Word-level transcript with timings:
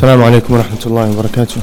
السلام 0.00 0.22
عليكم 0.22 0.54
ورحمة 0.54 0.82
الله 0.86 1.10
وبركاته. 1.12 1.60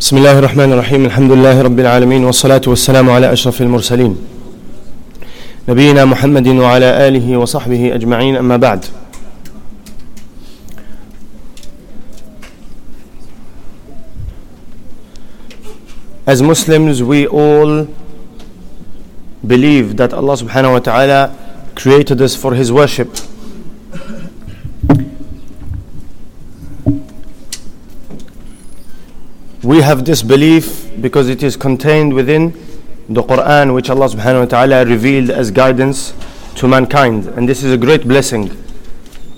بسم 0.00 0.16
الله 0.16 0.38
الرحمن 0.38 0.72
الرحيم. 0.72 1.04
الحمد 1.04 1.32
لله 1.32 1.62
رب 1.62 1.78
العالمين 1.80 2.24
والصلاة 2.24 2.60
والسلام 2.66 3.10
على 3.10 3.32
أشرف 3.32 3.62
المرسلين. 3.62 4.16
نبينا 5.68 6.04
محمد 6.04 6.48
وعلى 6.48 7.08
آله 7.08 7.36
وصحبه 7.36 7.94
أجمعين. 7.94 8.36
أما 8.36 8.56
بعد. 8.56 8.84
As 16.26 16.42
Muslims 16.42 17.00
we 17.00 17.28
all 17.30 17.86
believe 19.46 19.96
that 20.02 20.12
Allah 20.12 20.34
subhanahu 20.34 20.72
wa 20.72 20.78
ta'ala 20.80 21.30
created 21.76 22.20
us 22.20 22.34
for 22.34 22.54
His 22.54 22.72
worship. 22.72 23.30
We 29.62 29.80
have 29.80 30.04
this 30.04 30.22
belief 30.22 30.90
because 31.00 31.28
it 31.28 31.44
is 31.44 31.56
contained 31.56 32.14
within 32.14 32.52
the 33.08 33.22
Quran, 33.22 33.72
which 33.74 33.90
Allah 33.90 34.08
subhanahu 34.08 34.40
wa 34.40 34.46
ta'ala 34.46 34.84
revealed 34.84 35.30
as 35.30 35.52
guidance 35.52 36.14
to 36.56 36.66
mankind. 36.66 37.28
And 37.28 37.48
this 37.48 37.62
is 37.62 37.72
a 37.72 37.76
great 37.76 38.02
blessing 38.08 38.50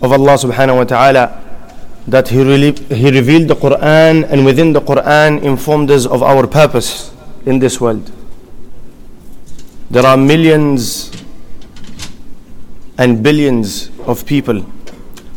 of 0.01 0.13
Allah 0.13 0.35
subhanahu 0.41 0.77
wa 0.77 0.85
ta'ala 0.85 1.41
that 2.09 2.29
he, 2.29 2.43
really, 2.43 2.73
he 2.95 3.11
revealed 3.11 3.49
the 3.49 3.55
Quran 3.57 4.25
and 4.31 4.47
within 4.47 4.73
the 4.73 4.81
Quran 4.81 5.43
informed 5.43 5.91
us 5.91 6.07
of 6.07 6.23
our 6.23 6.47
purpose 6.47 7.13
in 7.45 7.59
this 7.59 7.79
world. 7.79 8.11
There 9.91 10.07
are 10.07 10.17
millions 10.17 11.13
and 12.97 13.23
billions 13.23 13.91
of 14.07 14.25
people 14.25 14.61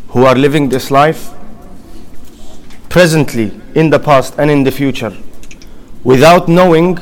who 0.08 0.24
are 0.24 0.34
living 0.34 0.70
this 0.70 0.90
life 0.90 1.34
presently, 2.98 3.52
in 3.76 3.90
the 3.90 3.98
past, 4.00 4.34
and 4.38 4.50
in 4.50 4.64
the 4.64 4.72
future 4.72 5.16
without 6.02 6.48
knowing 6.48 6.98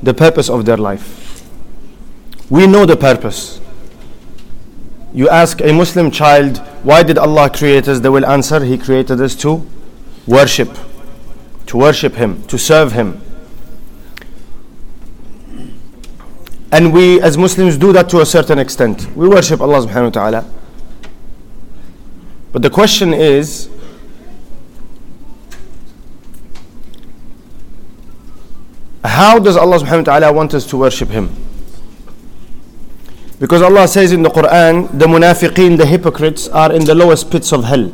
the 0.00 0.14
purpose 0.14 0.48
of 0.48 0.64
their 0.64 0.76
life. 0.76 1.42
We 2.48 2.68
know 2.68 2.86
the 2.86 2.96
purpose. 2.96 3.60
You 5.12 5.28
ask 5.28 5.60
a 5.60 5.72
Muslim 5.72 6.12
child, 6.12 6.58
why 6.84 7.02
did 7.02 7.18
Allah 7.18 7.50
create 7.50 7.88
us? 7.88 7.98
They 7.98 8.08
will 8.10 8.24
answer, 8.24 8.64
He 8.64 8.78
created 8.78 9.20
us 9.20 9.34
to 9.42 9.66
worship, 10.24 10.78
to 11.66 11.76
worship 11.78 12.14
Him, 12.14 12.46
to 12.46 12.56
serve 12.56 12.92
Him. 12.92 13.20
And 16.70 16.92
we 16.92 17.20
as 17.20 17.36
Muslims 17.36 17.76
do 17.76 17.92
that 17.92 18.08
to 18.10 18.20
a 18.20 18.26
certain 18.26 18.60
extent. 18.60 19.08
We 19.16 19.26
worship 19.26 19.60
Allah 19.60 19.84
subhanahu 19.84 20.14
wa 20.14 20.30
ta'ala. 20.30 20.50
But 22.52 22.62
the 22.62 22.70
question 22.70 23.12
is, 23.12 23.68
how 29.03 29.39
does 29.39 29.55
Allah 29.55 29.79
subhanahu 29.79 30.05
wa 30.07 30.19
ta'ala 30.19 30.33
want 30.33 30.53
us 30.53 30.65
to 30.67 30.77
worship 30.77 31.09
Him? 31.09 31.29
Because 33.39 33.61
Allah 33.61 33.87
says 33.87 34.11
in 34.11 34.21
the 34.21 34.29
Quran, 34.29 34.91
the 34.97 35.05
munafiqeen, 35.05 35.77
the 35.77 35.85
hypocrites, 35.85 36.49
are 36.49 36.73
in 36.73 36.83
the 36.83 36.93
lowest 36.93 37.31
pits 37.31 37.53
of 37.53 37.63
hell. 37.63 37.91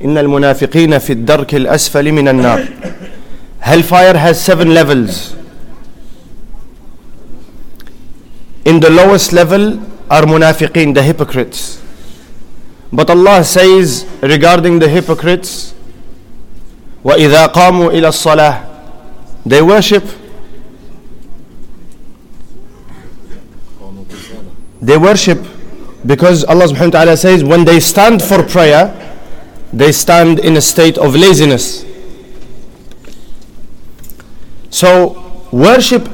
إن 0.00 0.16
المنافقين 0.18 0.98
في 0.98 1.12
الدرك 1.12 1.54
الأسفل 1.54 2.12
من 2.12 2.28
النار. 2.28 2.68
Hellfire 3.60 4.16
has 4.16 4.40
seven 4.42 4.74
levels. 4.74 5.34
In 8.64 8.80
the 8.80 8.90
lowest 8.90 9.32
level 9.32 9.78
are 10.10 10.22
munafiqeen, 10.22 10.94
the 10.94 11.02
hypocrites. 11.02 11.80
But 12.92 13.10
Allah 13.10 13.44
says 13.44 14.06
regarding 14.22 14.78
the 14.78 14.88
hypocrites, 14.88 15.74
وَإِذَا 17.04 17.52
قَامُوا 17.52 17.90
إِلَى 17.92 18.08
الصَّلَاةِ 18.08 18.71
they 19.45 19.61
worship 19.61 20.03
They 24.83 24.97
worship 24.97 25.39
because 26.05 26.43
Allah 26.43 26.65
subhanahu 26.65 26.91
wa 26.91 26.99
ta'ala 26.99 27.15
says 27.17 27.41
when 27.41 27.63
they 27.63 27.79
stand 27.79 28.21
for 28.21 28.43
prayer, 28.43 28.91
they 29.71 29.93
stand 29.93 30.39
in 30.39 30.57
a 30.57 30.61
state 30.61 30.97
of 30.97 31.15
laziness. 31.15 31.85
So, 34.69 35.47
worship 35.53 36.09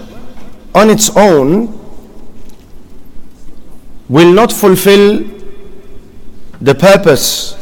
on 0.76 0.92
its 0.92 1.10
own 1.18 1.74
will 4.08 4.32
not 4.32 4.52
fulfill 4.52 5.24
the 6.62 6.76
purpose 6.76 7.56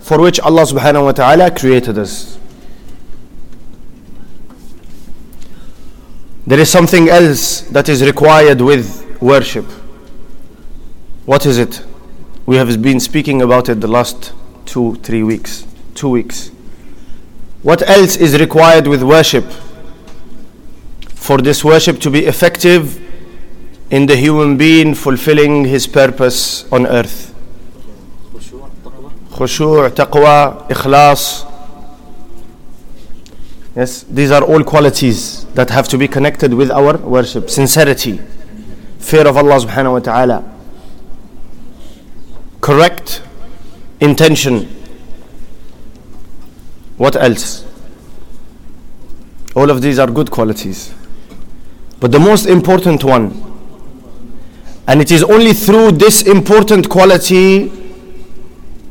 for 0.00 0.20
which 0.20 0.38
Allah 0.38 0.62
subhanahu 0.62 1.04
wa 1.06 1.12
ta'ala 1.12 1.50
created 1.50 1.98
us. 1.98 2.31
There 6.44 6.58
is 6.58 6.70
something 6.70 7.08
else 7.08 7.60
that 7.70 7.88
is 7.88 8.02
required 8.04 8.60
with 8.60 9.20
worship. 9.20 9.64
What 11.24 11.46
is 11.46 11.58
it? 11.58 11.84
We 12.46 12.56
have 12.56 12.82
been 12.82 12.98
speaking 12.98 13.42
about 13.42 13.68
it 13.68 13.80
the 13.80 13.86
last 13.86 14.32
two, 14.66 14.96
three 14.96 15.22
weeks. 15.22 15.64
Two 15.94 16.08
weeks. 16.08 16.48
What 17.62 17.88
else 17.88 18.16
is 18.16 18.40
required 18.40 18.88
with 18.88 19.04
worship 19.04 19.44
for 21.14 21.38
this 21.38 21.62
worship 21.62 22.00
to 22.00 22.10
be 22.10 22.26
effective 22.26 22.98
in 23.92 24.06
the 24.06 24.16
human 24.16 24.56
being 24.56 24.96
fulfilling 24.96 25.64
his 25.66 25.86
purpose 25.86 26.70
on 26.72 26.88
earth? 26.88 27.32
Khushu', 29.30 29.88
taqwa, 29.90 30.68
ikhlas. 30.68 31.51
Yes, 33.74 34.02
these 34.02 34.30
are 34.30 34.42
all 34.42 34.62
qualities 34.64 35.44
that 35.54 35.70
have 35.70 35.88
to 35.88 35.98
be 35.98 36.06
connected 36.08 36.52
with 36.52 36.70
our 36.70 36.96
worship. 36.98 37.48
Sincerity, 37.48 38.20
fear 38.98 39.26
of 39.26 39.36
Allah 39.36 39.60
subhanahu 39.60 39.92
wa 39.92 39.98
ta'ala 40.00 40.52
correct 42.62 43.22
intention. 44.00 44.64
What 46.96 47.16
else? 47.16 47.66
All 49.54 49.68
of 49.68 49.82
these 49.82 49.98
are 49.98 50.06
good 50.06 50.30
qualities. 50.30 50.94
But 52.00 52.12
the 52.12 52.20
most 52.20 52.46
important 52.46 53.04
one, 53.04 53.38
and 54.88 55.00
it 55.00 55.10
is 55.10 55.22
only 55.24 55.52
through 55.52 55.92
this 55.92 56.22
important 56.22 56.88
quality 56.88 57.70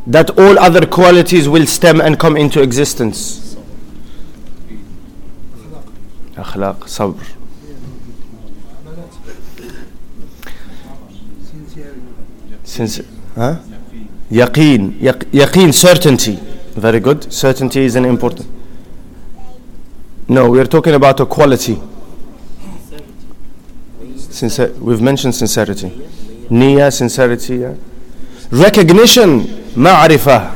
that 0.07 0.37
all 0.37 0.59
other 0.59 0.85
qualities 0.85 1.47
will 1.47 1.65
stem 1.65 2.01
and 2.01 2.19
come 2.19 2.37
into 2.37 2.61
existence. 2.61 3.40
أخلاق 6.40 6.86
صبر 6.86 7.24
Since 12.64 13.00
Huh? 13.34 13.56
Yaqeen. 14.30 14.98
Yaq- 15.00 15.24
Yaqeen, 15.30 15.72
certainty. 15.74 16.38
Very 16.74 17.00
good. 17.00 17.30
Certainty 17.32 17.84
is 17.84 17.96
an 17.96 18.04
important. 18.04 18.48
No, 20.28 20.50
we 20.50 20.58
are 20.58 20.64
talking 20.66 20.94
about 20.94 21.20
a 21.20 21.26
quality. 21.26 21.80
Sincer- 24.16 24.72
we've 24.80 25.00
mentioned 25.02 25.34
sincerity. 25.34 25.90
Niya, 26.50 26.92
sincerity. 26.92 27.56
Yeah. 27.58 27.74
Recognition, 28.50 29.40
ma'rifah. 29.76 30.52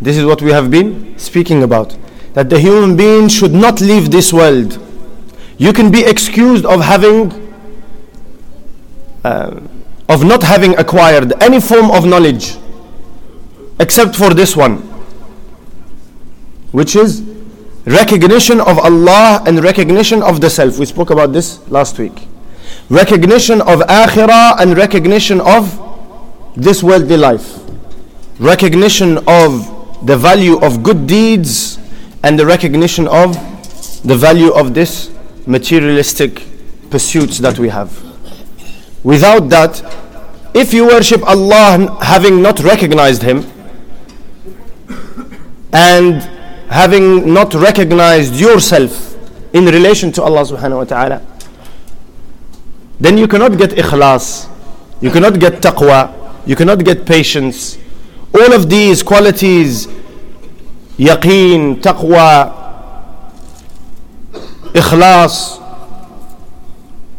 This 0.00 0.16
is 0.16 0.24
what 0.24 0.42
we 0.42 0.50
have 0.50 0.70
been 0.70 1.14
speaking 1.18 1.62
about. 1.62 1.96
That 2.33 2.49
the 2.49 2.59
human 2.59 2.95
being 2.95 3.27
should 3.27 3.53
not 3.53 3.81
leave 3.81 4.11
this 4.11 4.31
world. 4.31 4.77
You 5.57 5.73
can 5.73 5.91
be 5.91 6.03
excused 6.05 6.65
of 6.65 6.81
having 6.81 7.31
uh, 9.23 9.59
of 10.07 10.23
not 10.23 10.41
having 10.43 10.77
acquired 10.77 11.33
any 11.43 11.59
form 11.59 11.91
of 11.91 12.05
knowledge 12.05 12.57
except 13.79 14.15
for 14.15 14.33
this 14.33 14.55
one 14.55 14.77
which 16.71 16.95
is 16.95 17.21
recognition 17.85 18.59
of 18.59 18.77
Allah 18.79 19.43
and 19.45 19.63
recognition 19.63 20.21
of 20.21 20.41
the 20.41 20.49
self. 20.49 20.77
We 20.77 20.85
spoke 20.85 21.09
about 21.09 21.33
this 21.33 21.67
last 21.69 21.97
week. 21.97 22.27
Recognition 22.89 23.61
of 23.61 23.79
akhirah 23.81 24.59
and 24.59 24.77
recognition 24.77 25.41
of 25.41 25.65
this 26.55 26.83
worldly 26.83 27.17
life. 27.17 27.59
Recognition 28.39 29.17
of 29.27 30.05
the 30.05 30.15
value 30.17 30.59
of 30.59 30.83
good 30.83 31.07
deeds 31.07 31.68
and 32.23 32.37
the 32.39 32.45
recognition 32.45 33.07
of 33.07 33.33
the 34.03 34.15
value 34.15 34.51
of 34.53 34.73
this 34.73 35.11
materialistic 35.45 36.43
pursuits 36.89 37.37
that 37.39 37.59
we 37.59 37.69
have 37.69 38.09
Without 39.03 39.47
that, 39.49 39.79
if 40.53 40.73
you 40.73 40.85
worship 40.87 41.23
Allah 41.23 41.97
having 42.01 42.41
not 42.41 42.59
recognized 42.59 43.23
Him 43.23 43.45
and 45.71 46.21
having 46.69 47.33
not 47.33 47.53
recognized 47.53 48.35
yourself 48.35 49.15
in 49.53 49.65
relation 49.65 50.11
to 50.13 50.21
Allah 50.23 50.41
subhanahu 50.41 50.77
wa 50.77 50.83
ta'ala, 50.83 51.21
then 52.99 53.17
you 53.17 53.27
cannot 53.27 53.57
get 53.57 53.71
ikhlas 53.71 54.49
You 55.01 55.09
cannot 55.11 55.39
get 55.39 55.61
taqwa. 55.61 56.11
You 56.45 56.57
cannot 56.57 56.83
get 56.83 57.05
patience. 57.05 57.77
All 58.35 58.51
of 58.51 58.69
these 58.69 59.01
qualities, 59.01 59.87
yaqeen, 60.99 61.81
taqwa, 61.81 62.53
ikhlas, 64.73 65.57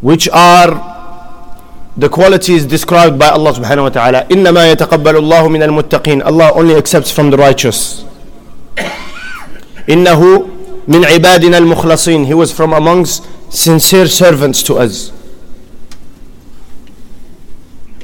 which 0.01 0.29
are 0.29 0.91
the 1.97 2.07
qualities 2.07 2.65
described 2.65 3.19
by 3.19 3.29
Allah 3.29 3.53
subhanahu 3.53 3.83
wa 3.83 3.89
ta'ala. 3.89 4.25
إِنَّمَا 4.29 4.73
يَتَقَبَّلُ 4.75 5.15
اللَّهُ 5.19 5.43
مِنَ 5.49 5.61
الْمُتَّقِينَ 5.63 6.25
Allah 6.25 6.51
only 6.53 6.75
accepts 6.75 7.11
from 7.11 7.29
the 7.31 7.37
righteous. 7.37 8.03
إِنَّهُ 9.87 10.49
مِنْ 10.87 11.03
عِبَادِنَا 11.05 11.57
الْمُخْلَصِينَ 11.57 12.25
He 12.25 12.33
was 12.33 12.51
from 12.53 12.73
amongst 12.73 13.27
sincere 13.49 14.07
servants 14.07 14.63
to 14.63 14.75
us. 14.75 15.11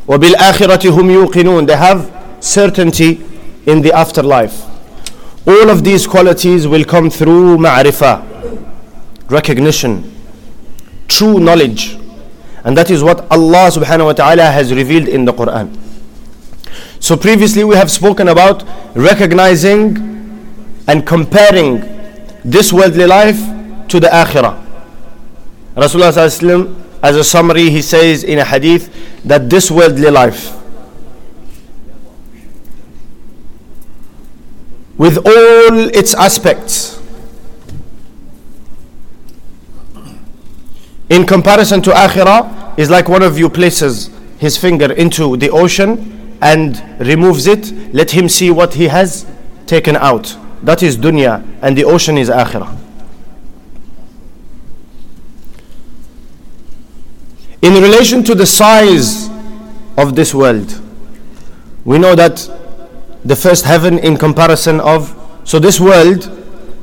وَبِالْآخِرَةِ 0.07 0.89
هُمْ 0.91 1.27
يُوقِنُونَ 1.27 1.67
They 1.67 1.77
have 1.77 2.11
certainty 2.39 3.23
in 3.65 3.81
the 3.81 3.93
afterlife. 3.93 4.76
All 5.47 5.69
of 5.69 5.83
these 5.83 6.05
qualities 6.05 6.67
will 6.67 6.83
come 6.83 7.09
through 7.09 7.57
ma'rifah, 7.57 8.21
recognition, 9.29 10.13
true 11.07 11.39
knowledge. 11.39 11.97
And 12.65 12.75
that 12.77 12.91
is 12.91 13.01
what 13.01 13.21
Allah 13.31 13.71
subhanahu 13.71 14.05
wa 14.05 14.13
ta'ala 14.13 14.43
has 14.51 14.73
revealed 14.73 15.07
in 15.07 15.23
the 15.23 15.31
Quran. 15.31 15.71
So 16.99 17.15
previously 17.15 17.63
we 17.63 17.75
have 17.75 17.89
spoken 17.89 18.27
about 18.27 18.63
recognizing 18.93 19.95
and 20.87 21.07
comparing 21.07 21.79
this 22.43 22.73
worldly 22.73 23.05
life 23.05 23.39
to 23.87 23.99
the 24.01 24.07
akhirah. 24.07 24.61
Rasulullah 25.75 26.75
as 27.03 27.15
a 27.15 27.23
summary 27.23 27.69
he 27.69 27.81
says 27.81 28.23
in 28.23 28.39
a 28.39 28.43
hadith 28.43 28.91
that 29.23 29.49
this 29.49 29.71
worldly 29.71 30.09
life 30.09 30.57
with 34.97 35.17
all 35.17 35.89
its 35.95 36.13
aspects. 36.15 37.01
In 41.09 41.25
comparison 41.25 41.81
to 41.83 41.91
akhirah 41.91 42.77
is 42.77 42.89
like 42.89 43.07
one 43.07 43.23
of 43.23 43.39
you 43.39 43.49
places 43.49 44.09
his 44.39 44.57
finger 44.57 44.91
into 44.91 45.37
the 45.37 45.49
ocean 45.49 46.37
and 46.41 46.83
removes 46.99 47.47
it. 47.47 47.71
Let 47.93 48.11
him 48.11 48.27
see 48.27 48.51
what 48.51 48.73
he 48.73 48.87
has 48.87 49.25
taken 49.65 49.95
out. 49.95 50.35
That 50.63 50.83
is 50.83 50.97
dunya 50.97 51.45
and 51.61 51.77
the 51.77 51.85
ocean 51.85 52.17
is 52.17 52.29
akhirah. 52.29 52.75
In 57.61 57.73
relation 57.81 58.23
to 58.23 58.35
the 58.35 58.45
size 58.45 59.29
of 59.97 60.15
this 60.15 60.33
world 60.33 60.81
we 61.85 61.97
know 61.97 62.15
that 62.15 62.49
the 63.25 63.35
first 63.35 63.65
heaven 63.65 63.97
in 63.99 64.17
comparison 64.17 64.79
of 64.79 65.13
so 65.43 65.59
this 65.59 65.79
world 65.79 66.29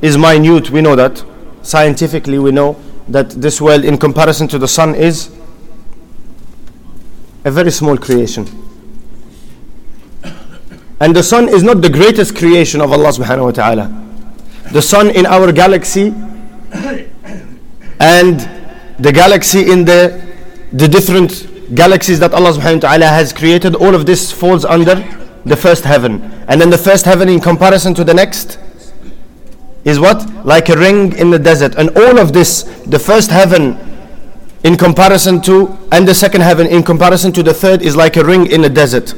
is 0.01 0.17
minute 0.17 0.71
we 0.71 0.81
know 0.81 0.95
that. 0.95 1.23
Scientifically 1.61 2.39
we 2.39 2.51
know 2.51 2.75
that 3.07 3.29
this 3.29 3.61
world 3.61 3.85
in 3.85 3.97
comparison 3.97 4.47
to 4.47 4.57
the 4.57 4.67
sun 4.67 4.95
is 4.95 5.29
a 7.43 7.51
very 7.51 7.71
small 7.71 7.95
creation. 7.97 8.47
And 10.99 11.15
the 11.15 11.21
sun 11.21 11.47
is 11.47 11.61
not 11.61 11.81
the 11.81 11.89
greatest 11.89 12.35
creation 12.35 12.81
of 12.81 12.91
Allah 12.91 13.09
subhanahu 13.09 13.43
wa 13.45 13.51
ta'ala. 13.51 14.03
The 14.71 14.81
sun 14.81 15.11
in 15.11 15.27
our 15.27 15.51
galaxy 15.51 16.07
and 17.99 18.39
the 18.97 19.11
galaxy 19.11 19.69
in 19.71 19.85
the 19.85 20.23
the 20.73 20.87
different 20.87 21.75
galaxies 21.75 22.19
that 22.19 22.33
Allah 22.33 22.51
subhanahu 22.53 22.81
wa 22.81 22.89
ta'ala 22.89 23.05
has 23.05 23.31
created 23.31 23.75
all 23.75 23.93
of 23.93 24.05
this 24.07 24.31
falls 24.31 24.65
under 24.65 24.95
the 25.45 25.55
first 25.55 25.83
heaven. 25.83 26.21
And 26.47 26.59
then 26.59 26.69
the 26.69 26.77
first 26.77 27.05
heaven 27.05 27.29
in 27.29 27.39
comparison 27.39 27.93
to 27.95 28.03
the 28.03 28.13
next 28.13 28.59
is 29.83 29.99
what? 29.99 30.45
Like 30.45 30.69
a 30.69 30.77
ring 30.77 31.15
in 31.15 31.29
the 31.29 31.39
desert. 31.39 31.75
And 31.75 31.95
all 31.97 32.19
of 32.19 32.33
this, 32.33 32.63
the 32.85 32.99
first 32.99 33.29
heaven 33.29 33.77
in 34.63 34.75
comparison 34.75 35.41
to, 35.41 35.77
and 35.91 36.07
the 36.07 36.15
second 36.15 36.41
heaven 36.41 36.65
in 36.65 36.81
comparison 36.81 37.31
to 37.33 37.43
the 37.43 37.53
third 37.53 37.83
is 37.83 37.95
like 37.95 38.17
a 38.17 38.23
ring 38.23 38.47
in 38.51 38.61
the 38.63 38.69
desert. 38.69 39.13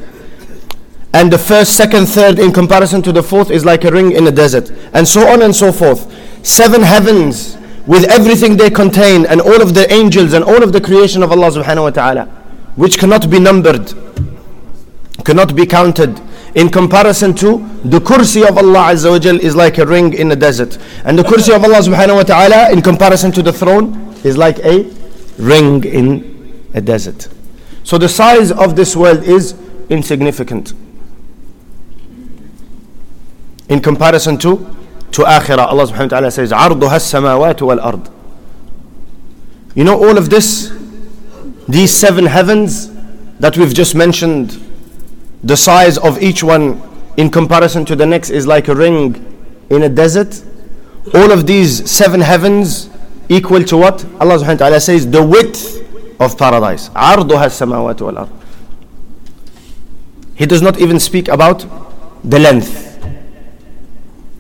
And 1.14 1.32
the 1.32 1.38
first, 1.38 1.76
second, 1.78 2.06
third 2.06 2.38
in 2.38 2.52
comparison 2.52 3.02
to 3.04 3.14
the 3.14 3.24
fourth 3.24 3.50
is 3.50 3.64
like 3.64 3.86
a 3.86 3.92
ring 3.92 4.12
in 4.12 4.26
the 4.26 4.32
desert. 4.32 4.70
And 4.94 5.08
so 5.08 5.26
on 5.28 5.42
and 5.42 5.56
so 5.56 5.72
forth. 5.72 6.14
Seven 6.46 6.82
heavens 6.82 7.58
with 7.88 8.04
everything 8.12 8.58
they 8.58 8.70
contain 8.70 9.26
and 9.26 9.40
all 9.40 9.62
of 9.62 9.74
the 9.74 9.92
angels 9.92 10.34
and 10.34 10.44
all 10.44 10.62
of 10.62 10.74
the 10.74 10.82
creation 10.82 11.24
of 11.24 11.32
Allah 11.32 11.50
subhanahu 11.50 11.84
wa 11.84 11.90
ta'ala, 11.92 12.26
which 12.76 13.00
cannot 13.00 13.30
be 13.30 13.40
numbered 13.40 13.94
cannot 15.28 15.54
be 15.58 15.66
counted 15.66 16.22
in 16.56 16.70
comparison 16.70 17.36
to 17.36 17.58
the 17.84 18.00
kursi 18.00 18.48
of 18.48 18.58
Allah 18.58 18.94
Azza 18.94 19.10
wa 19.12 19.40
is 19.46 19.58
like 19.58 19.78
a 19.78 19.86
ring 19.86 20.14
in 20.14 20.30
the 20.30 20.38
desert. 20.38 20.78
And 21.04 21.20
the 21.20 21.24
kursi 21.24 21.54
of 21.54 21.66
Allah 21.66 21.80
Subhanahu 21.80 22.16
wa 22.16 22.24
Ta'ala 22.24 22.72
in 22.72 22.82
comparison 22.82 23.34
to 23.34 23.44
the 23.44 23.52
throne 23.52 24.16
is 24.24 24.38
like 24.38 24.60
a 24.60 24.90
ring 25.38 25.84
in 25.84 26.70
a 26.74 26.80
desert. 26.80 27.28
So 27.84 27.98
the 27.98 28.08
size 28.08 28.54
of 28.54 28.78
this 28.78 28.96
world 28.96 29.24
is 29.24 29.54
insignificant 29.90 30.74
in 33.68 33.82
comparison 33.82 34.38
to 34.38 34.56
to 35.12 35.24
akhirah. 35.24 35.68
Allah 35.68 35.88
Subhanahu 35.88 36.12
wa 36.12 36.20
Ta'ala 36.20 36.32
says, 36.32 36.54
"Arduha 36.54 37.00
samawat 37.04 37.62
wal 37.62 37.82
ard." 37.82 38.08
You 39.76 39.84
know 39.84 39.98
all 40.02 40.18
of 40.18 40.30
this 40.30 40.72
these 41.68 41.94
seven 41.94 42.28
heavens 42.28 42.90
that 43.40 43.58
we've 43.58 43.74
just 43.74 43.94
mentioned 43.94 44.64
the 45.45 45.57
size 45.57 45.99
of 45.99 46.23
each 46.23 46.43
one 46.43 46.81
in 47.17 47.31
comparison 47.31 47.85
to 47.87 47.97
the 47.97 48.07
next 48.07 48.31
is 48.31 48.47
like 48.47 48.69
a 48.69 48.75
ring 48.75 49.17
in 49.71 49.83
a 49.83 49.89
desert. 49.89 50.43
All 51.15 51.33
of 51.33 51.47
these 51.47 51.91
seven 51.91 52.21
heavens 52.21 52.89
equal 53.29 53.65
to 53.65 53.77
what? 53.77 54.05
Allah 54.21 54.39
subhanahu 54.39 54.61
wa 54.61 54.67
ta'ala 54.69 54.81
says 54.81 55.11
the 55.11 55.23
width 55.23 55.81
of 56.21 56.39
paradise. 56.39 56.89
عرضها 56.91 57.47
السماوات 57.47 57.99
والأرض. 58.03 58.29
He 60.35 60.47
does 60.47 60.63
not 60.63 60.79
even 60.81 60.99
speak 61.01 61.29
about 61.29 61.67
the 62.25 62.39
length. 62.39 62.89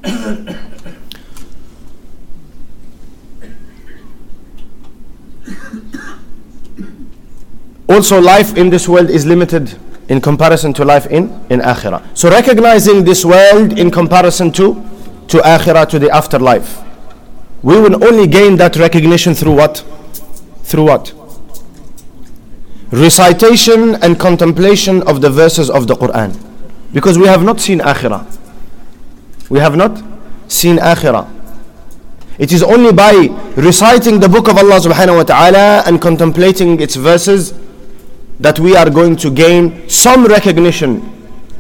also 7.89 8.19
life 8.21 8.57
in 8.57 8.71
this 8.71 8.89
world 8.89 9.11
is 9.11 9.27
limited 9.27 9.79
in 10.10 10.22
comparison 10.22 10.74
to 10.74 10.86
life 10.86 11.06
in, 11.08 11.24
in 11.50 11.60
akhirah. 11.60 12.02
So 12.18 12.30
recognizing 12.30 13.04
this 13.04 13.26
world 13.26 13.78
in 13.78 13.92
comparison 13.92 14.52
to, 14.54 14.76
to 15.28 15.38
akhirah, 15.40 15.90
to 15.90 16.00
the 16.00 16.10
afterlife. 16.10 16.82
We 17.62 17.80
will 17.80 18.04
only 18.04 18.28
gain 18.28 18.56
that 18.58 18.76
recognition 18.78 19.34
through 19.34 19.56
what? 19.56 19.84
Through 20.64 20.86
what? 20.86 21.14
Recitation 22.92 23.96
and 23.96 24.18
contemplation 24.20 25.04
of 25.04 25.22
the 25.22 25.30
verses 25.30 25.70
of 25.70 25.88
the 25.88 25.96
Quran. 25.96 26.40
Because 26.94 27.18
we 27.18 27.26
have 27.28 27.44
not 27.44 27.60
seen 27.60 27.80
akhirah. 27.80 28.26
We 29.50 29.60
have 29.60 29.76
not 29.76 30.02
seen 30.48 30.78
akhirah. 30.78 31.34
It 32.38 32.54
is 32.54 32.64
only 32.64 32.94
by 32.94 33.28
reciting 33.58 34.20
the 34.20 34.30
book 34.30 34.48
of 34.48 34.58
Allah 34.58 34.80
subhanahu 34.80 35.18
wa 35.18 35.24
ta'ala 35.24 35.84
and 35.86 36.00
contemplating 36.00 36.80
its 36.80 36.96
verses 36.96 37.52
that 38.40 38.60
we 38.60 38.76
are 38.76 38.90
going 38.90 39.16
to 39.18 39.32
gain 39.32 39.90
some 39.90 40.26
recognition, 40.26 41.02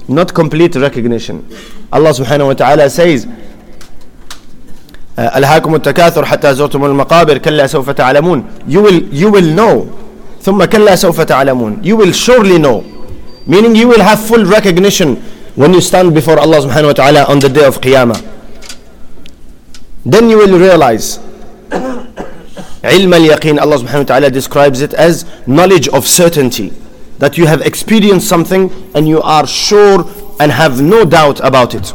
not 0.07 0.33
complete 0.33 0.75
recognition. 0.75 1.45
Allah 1.91 2.09
subhanahu 2.11 2.47
wa 2.47 2.53
ta'ala 2.53 2.89
says, 2.89 3.27
ألهاكم 5.19 5.75
التكاثر 5.75 6.25
حتى 6.25 6.53
زرتم 6.53 6.85
المقابر 6.85 7.37
كلا 7.37 7.67
سوف 7.67 7.89
تعلمون 7.89 8.43
you 8.69 8.81
will 8.81 9.01
you 9.11 9.31
will 9.31 9.55
know 9.57 9.85
ثم 10.41 10.63
كلا 10.65 10.95
سوف 10.95 11.21
تعلمون 11.21 11.81
you 11.83 11.95
will 11.97 12.11
surely 12.13 12.59
know 12.59 12.83
meaning 13.47 13.75
you 13.75 13.87
will 13.87 14.01
have 14.01 14.19
full 14.19 14.45
recognition 14.45 15.15
when 15.55 15.73
you 15.73 15.81
stand 15.81 16.13
before 16.13 16.37
Allah 16.39 16.61
subhanahu 16.61 16.87
wa 16.87 16.93
ta'ala 16.93 17.23
on 17.25 17.39
the 17.39 17.49
day 17.49 17.65
of 17.65 17.81
Qiyamah 17.81 18.21
then 20.05 20.29
you 20.29 20.37
will 20.37 20.59
realize 20.59 21.17
Ilm 22.87 23.13
al-yaqeen, 23.13 23.59
Allah 23.59 23.77
subhanahu 23.77 24.31
describes 24.31 24.81
it 24.81 24.93
as 24.93 25.25
knowledge 25.45 25.87
of 25.89 26.07
certainty. 26.07 26.71
That 27.19 27.37
you 27.37 27.45
have 27.47 27.61
experienced 27.61 28.29
something 28.29 28.71
and 28.95 29.07
you 29.07 29.21
are 29.21 29.45
sure 29.45 30.05
and 30.39 30.51
have 30.51 30.81
no 30.81 31.03
doubt 31.03 31.39
about 31.41 31.75
it. 31.75 31.93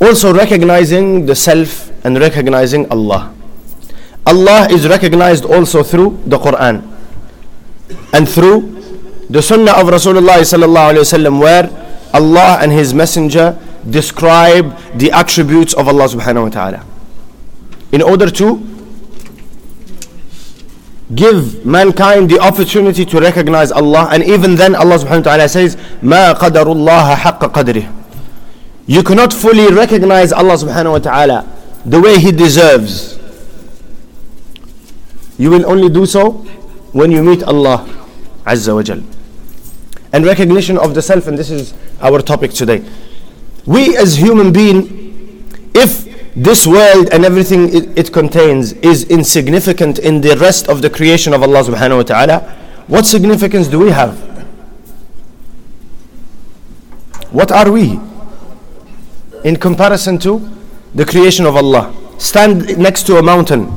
Also 0.00 0.32
recognizing 0.32 1.26
the 1.26 1.34
self 1.34 1.90
and 2.04 2.18
recognizing 2.18 2.88
Allah. 2.90 3.34
Allah 4.26 4.68
is 4.70 4.86
recognized 4.86 5.44
also 5.44 5.82
through 5.82 6.22
the 6.26 6.38
Quran 6.38 6.86
and 8.12 8.28
through 8.28 8.76
the 9.28 9.42
Sunnah 9.42 9.72
of 9.72 9.88
Rasulullah 9.88 10.40
sallallahu 10.40 10.94
alaihi 10.94 11.04
wasallam 11.04 11.40
where 11.40 11.68
Allah 12.14 12.58
and 12.62 12.72
His 12.72 12.94
Messenger 12.94 13.58
describe 13.90 14.78
the 14.96 15.10
attributes 15.10 15.74
of 15.74 15.88
Allah 15.88 16.04
subhanahu 16.08 16.44
wa 16.44 16.48
ta'ala 16.48 16.97
in 17.91 18.01
order 18.01 18.29
to 18.31 18.61
give 21.15 21.65
mankind 21.65 22.29
the 22.29 22.39
opportunity 22.39 23.05
to 23.05 23.19
recognize 23.19 23.71
Allah 23.71 24.09
and 24.11 24.23
even 24.23 24.55
then 24.55 24.73
Allah 24.75 24.97
subhanahu 24.97 25.25
wa 25.25 25.29
ta'ala 25.35 25.49
says 25.49 25.75
ما 26.01 26.33
قدر 26.33 26.65
الله 26.71 27.15
حق 27.15 27.45
قدره 27.53 27.85
you 28.87 29.03
cannot 29.03 29.31
fully 29.33 29.67
recognize 29.71 30.31
Allah 30.31 30.53
subhanahu 30.55 30.91
wa 30.93 30.99
ta'ala 30.99 31.47
the 31.85 31.99
way 32.01 32.19
he 32.19 32.31
deserves 32.31 33.19
you 35.37 35.49
will 35.49 35.65
only 35.69 35.89
do 35.89 36.05
so 36.05 36.31
when 36.93 37.11
you 37.11 37.21
meet 37.21 37.43
Allah 37.43 37.85
azza 38.45 38.73
wa 38.73 38.81
jal 38.81 39.01
and 40.13 40.25
recognition 40.25 40.77
of 40.77 40.93
the 40.95 41.01
self 41.01 41.27
and 41.27 41.37
this 41.37 41.51
is 41.51 41.73
our 42.01 42.21
topic 42.21 42.51
today 42.51 42.83
we 43.65 43.95
as 43.97 44.17
human 44.17 44.51
being 44.51 45.45
if 45.75 46.06
this 46.38 46.68
world 46.68 47.08
and 47.10 47.24
everything 47.24 47.74
it, 47.74 47.98
it, 47.98 48.12
contains 48.12 48.72
is 48.74 49.02
insignificant 49.10 49.98
in 49.98 50.20
the 50.20 50.36
rest 50.36 50.68
of 50.68 50.82
the 50.82 50.88
creation 50.88 51.34
of 51.34 51.42
Allah 51.42 51.64
subhanahu 51.64 51.96
wa 51.96 52.02
ta'ala, 52.04 52.40
what 52.86 53.06
significance 53.06 53.66
do 53.66 53.80
we 53.80 53.90
have? 53.90 54.16
What 57.32 57.50
are 57.50 57.68
we 57.72 57.98
in 59.42 59.56
comparison 59.56 60.16
to 60.20 60.48
the 60.94 61.04
creation 61.04 61.44
of 61.44 61.56
Allah? 61.56 61.92
Stand 62.18 62.78
next 62.78 63.02
to 63.08 63.16
a 63.16 63.22
mountain. 63.22 63.74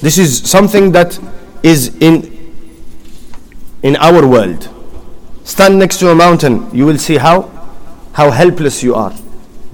This 0.00 0.18
is 0.18 0.38
something 0.38 0.90
that 0.90 1.20
is 1.62 1.96
in 2.00 2.34
in 3.84 3.94
our 3.96 4.26
world. 4.26 4.68
Stand 5.44 5.78
next 5.78 5.98
to 5.98 6.10
a 6.10 6.16
mountain, 6.16 6.68
you 6.74 6.84
will 6.84 6.98
see 6.98 7.16
how 7.16 7.42
how 8.14 8.32
helpless 8.32 8.82
you 8.82 8.96
are 8.96 9.14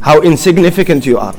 how 0.05 0.21
insignificant 0.21 1.07
you 1.07 1.17
are. 1.19 1.35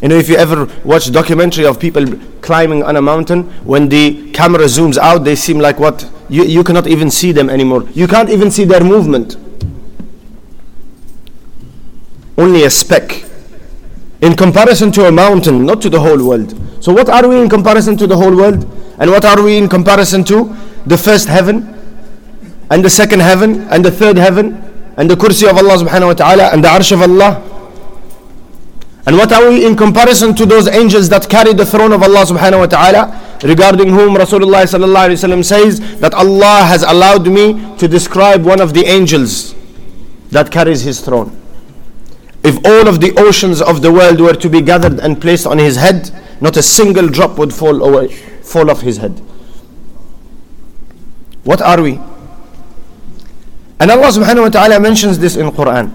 You 0.00 0.08
know, 0.08 0.16
if 0.16 0.30
you 0.30 0.36
ever 0.36 0.66
watch 0.84 1.12
documentary 1.12 1.66
of 1.66 1.78
people 1.78 2.06
climbing 2.40 2.82
on 2.82 2.96
a 2.96 3.02
mountain, 3.02 3.42
when 3.64 3.90
the 3.90 4.32
camera 4.32 4.64
zooms 4.64 4.96
out, 4.96 5.24
they 5.24 5.36
seem 5.36 5.58
like 5.58 5.78
what? 5.78 6.10
You, 6.30 6.44
you 6.44 6.64
cannot 6.64 6.86
even 6.86 7.10
see 7.10 7.30
them 7.32 7.50
anymore. 7.50 7.82
You 7.92 8.08
can't 8.08 8.30
even 8.30 8.50
see 8.50 8.64
their 8.64 8.82
movement. 8.82 9.36
Only 12.38 12.64
a 12.64 12.70
speck. 12.70 13.22
In 14.22 14.34
comparison 14.34 14.90
to 14.92 15.06
a 15.06 15.12
mountain, 15.12 15.66
not 15.66 15.82
to 15.82 15.90
the 15.90 16.00
whole 16.00 16.26
world. 16.26 16.58
So 16.82 16.94
what 16.94 17.10
are 17.10 17.28
we 17.28 17.38
in 17.38 17.50
comparison 17.50 17.98
to 17.98 18.06
the 18.06 18.16
whole 18.16 18.34
world? 18.34 18.64
And 18.98 19.10
what 19.10 19.26
are 19.26 19.42
we 19.42 19.58
in 19.58 19.68
comparison 19.68 20.24
to 20.24 20.56
the 20.86 20.96
first 20.96 21.28
heaven? 21.28 21.68
And 22.70 22.82
the 22.82 22.88
second 22.88 23.20
heaven? 23.20 23.68
And 23.68 23.84
the 23.84 23.90
third 23.90 24.16
heaven? 24.16 24.54
And 24.96 25.10
the 25.10 25.16
kursi 25.16 25.50
of 25.50 25.58
Allah 25.58 25.76
subhanahu 25.76 26.06
wa 26.06 26.14
ta'ala? 26.14 26.44
And 26.54 26.64
the 26.64 26.68
arsh 26.68 26.92
of 26.92 27.02
Allah? 27.02 27.49
And 29.10 29.18
what 29.18 29.32
are 29.32 29.48
we 29.48 29.66
in 29.66 29.74
comparison 29.76 30.36
to 30.36 30.46
those 30.46 30.68
angels 30.68 31.08
that 31.08 31.28
carry 31.28 31.52
the 31.52 31.66
throne 31.66 31.90
of 31.90 32.00
Allah 32.00 32.22
subhanahu 32.24 32.60
wa 32.60 32.66
ta'ala? 32.66 33.38
Regarding 33.42 33.88
whom 33.88 34.14
Rasulullah 34.14 34.62
sallallahu 34.62 35.08
alayhi 35.10 35.18
wasallam 35.18 35.44
says 35.44 35.80
that 35.98 36.14
Allah 36.14 36.62
has 36.62 36.84
allowed 36.84 37.26
me 37.26 37.76
to 37.78 37.88
describe 37.88 38.44
one 38.44 38.60
of 38.60 38.72
the 38.72 38.84
angels 38.86 39.56
that 40.30 40.52
carries 40.52 40.82
his 40.82 41.00
throne. 41.00 41.36
If 42.44 42.64
all 42.64 42.86
of 42.86 43.00
the 43.00 43.12
oceans 43.18 43.60
of 43.60 43.82
the 43.82 43.90
world 43.90 44.20
were 44.20 44.34
to 44.34 44.48
be 44.48 44.60
gathered 44.60 45.00
and 45.00 45.20
placed 45.20 45.44
on 45.44 45.58
his 45.58 45.74
head, 45.74 46.12
not 46.40 46.56
a 46.56 46.62
single 46.62 47.08
drop 47.08 47.36
would 47.36 47.52
fall 47.52 47.82
away, 47.82 48.14
fall 48.46 48.70
off 48.70 48.80
his 48.80 48.98
head. 48.98 49.18
What 51.42 51.60
are 51.60 51.82
we? 51.82 51.98
And 53.80 53.90
Allah 53.90 54.14
subhanahu 54.14 54.42
wa 54.42 54.50
ta'ala 54.50 54.78
mentions 54.78 55.18
this 55.18 55.34
in 55.34 55.50
Quran. 55.50 55.90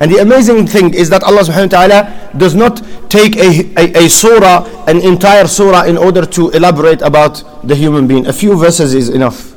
And 0.00 0.10
the 0.10 0.18
amazing 0.18 0.66
thing 0.66 0.94
is 0.94 1.10
that 1.10 1.22
Allah 1.22 1.42
subhanahu 1.42 1.72
wa 1.72 1.78
ta'ala 1.78 2.30
does 2.36 2.54
not 2.54 2.80
take 3.10 3.36
a, 3.36 3.68
a, 3.76 4.06
a, 4.06 4.08
surah, 4.08 4.64
an 4.88 5.00
entire 5.02 5.46
surah, 5.46 5.84
in 5.84 5.98
order 5.98 6.24
to 6.24 6.48
elaborate 6.50 7.02
about 7.02 7.44
the 7.66 7.74
human 7.76 8.06
being. 8.08 8.26
A 8.26 8.32
few 8.32 8.56
verses 8.58 8.94
is 8.94 9.10
enough. 9.10 9.54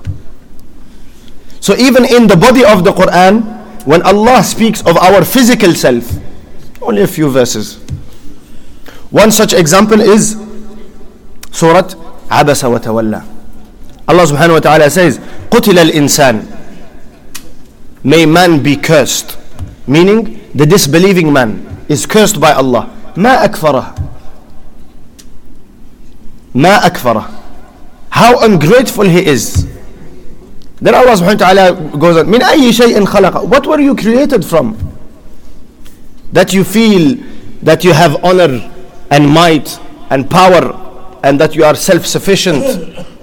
So 1.62 1.78
even 1.78 2.04
in 2.04 2.28
the 2.28 2.36
body 2.36 2.66
of 2.66 2.84
the 2.84 2.92
Quran, 2.92 3.64
when 3.86 4.02
Allah 4.02 4.44
speaks 4.44 4.82
of 4.86 4.98
our 4.98 5.24
physical 5.24 5.74
self, 5.74 6.12
only 6.82 7.04
a 7.04 7.08
few 7.08 7.30
verses. 7.30 7.76
One 9.12 9.32
such 9.32 9.54
example 9.54 10.02
is 10.02 10.36
Surah 11.52 11.84
Abasa 12.28 12.70
wa 12.70 12.80
Tawalla. 12.80 13.24
Allah 14.08 14.24
subhanahu 14.28 14.54
wa 14.54 14.60
ta'ala 14.60 14.90
says, 14.90 15.20
قُتِلَ 15.50 15.80
الْإِنسان 15.92 16.44
May 18.04 18.26
man 18.26 18.62
be 18.62 18.76
cursed. 18.76 19.38
Meaning, 19.88 20.40
the 20.56 20.66
disbelieving 20.66 21.32
man 21.34 21.84
is 21.90 22.06
cursed 22.06 22.40
by 22.40 22.52
Allah. 22.52 22.90
ما 23.16 23.46
أكفره 23.46 23.96
ما 26.56 26.86
أكفره 26.86 27.30
How 28.10 28.40
ungrateful 28.46 29.06
he 29.06 29.26
is. 29.26 29.68
Then 30.82 30.94
Allah 30.96 31.14
subhanahu 31.18 31.40
wa 31.40 31.46
ta'ala 31.54 31.98
goes 31.98 32.18
on, 32.18 32.26
من 32.28 32.42
أي 32.44 32.74
شيء 32.74 33.06
خلق 33.06 33.50
What 33.50 33.66
were 33.68 33.80
you 33.80 33.96
created 33.96 34.46
from? 34.46 34.78
That 36.32 36.54
you 36.54 36.64
feel 36.64 37.18
that 37.64 37.84
you 37.84 37.94
have 37.94 38.24
honor 38.24 38.70
and 39.10 39.30
might 39.30 39.80
and 40.10 40.30
power 40.30 40.78
and 41.24 41.40
that 41.40 41.56
you 41.56 41.64
are 41.64 41.76
self-sufficient 41.76 42.64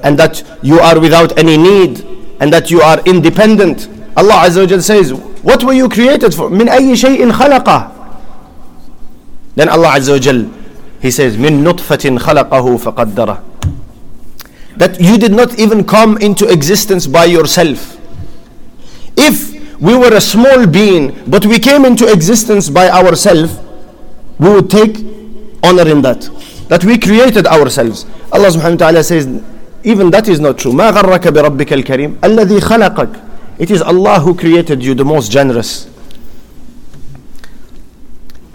and 0.02 0.18
that 0.18 0.42
you 0.62 0.80
are 0.80 0.98
without 0.98 1.38
any 1.38 1.56
need 1.56 2.04
and 2.40 2.52
that 2.52 2.70
you 2.70 2.80
are 2.80 2.98
independent. 3.04 3.88
Allah 4.16 4.46
Azza 4.48 4.68
wa 4.68 4.80
says, 4.80 5.12
what 5.44 5.64
were 5.64 5.72
you 5.72 5.88
created 5.88 6.34
for? 6.34 6.50
من 6.50 6.68
أي 6.68 6.96
شيء 6.96 7.32
خلقه 7.32 7.90
Then 9.56 9.68
Allah 9.68 9.98
Azza 9.98 10.12
wa 10.12 10.18
Jal, 10.18 10.46
He 11.00 11.10
says, 11.10 11.36
من 11.36 11.64
نطفة 11.64 12.18
خلقه 12.18 12.76
فقدره 12.76 13.42
That 14.76 15.00
you 15.00 15.18
did 15.18 15.32
not 15.32 15.58
even 15.58 15.84
come 15.84 16.16
into 16.18 16.48
existence 16.48 17.06
by 17.06 17.24
yourself. 17.26 17.98
If 19.16 19.52
we 19.80 19.96
were 19.96 20.14
a 20.14 20.20
small 20.20 20.66
being, 20.66 21.22
but 21.26 21.44
we 21.44 21.58
came 21.58 21.84
into 21.84 22.10
existence 22.10 22.70
by 22.70 22.88
ourselves, 22.88 23.58
we 24.38 24.48
would 24.48 24.70
take 24.70 24.96
honor 25.62 25.86
in 25.88 26.00
that. 26.02 26.28
That 26.68 26.84
we 26.84 26.96
created 26.98 27.46
ourselves. 27.46 28.06
Allah 28.32 28.48
subhanahu 28.48 28.80
wa 28.80 28.86
ta'ala 28.88 29.04
says, 29.04 29.26
even 29.84 30.10
that 30.10 30.28
is 30.28 30.40
not 30.40 30.58
true. 30.58 30.72
ما 30.72 30.90
غرك 30.90 31.28
بربك 31.28 31.72
الكريم 31.72 32.16
الذي 32.24 32.60
خلقك 32.60 33.08
it 33.57 33.71
is 33.71 33.81
Allah 33.81 34.19
who 34.19 34.35
created 34.35 34.83
you, 34.83 34.93
the 34.93 35.05
most 35.05 35.31
generous. 35.31 35.89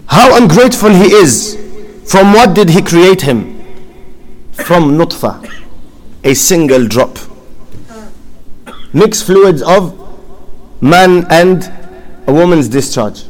How 0.07 0.37
ungrateful 0.41 0.89
He 0.89 1.13
is. 1.13 1.57
From 2.05 2.33
what 2.33 2.53
did 2.53 2.69
He 2.69 2.81
create 2.81 3.21
him? 3.21 3.57
From 4.51 4.97
nutfa, 4.97 5.49
a 6.23 6.33
single 6.33 6.85
drop. 6.87 7.17
Mixed 8.93 9.25
fluids 9.25 9.61
of 9.61 9.97
man 10.81 11.25
and 11.29 11.71
a 12.27 12.33
woman's 12.33 12.67
discharge. 12.67 13.23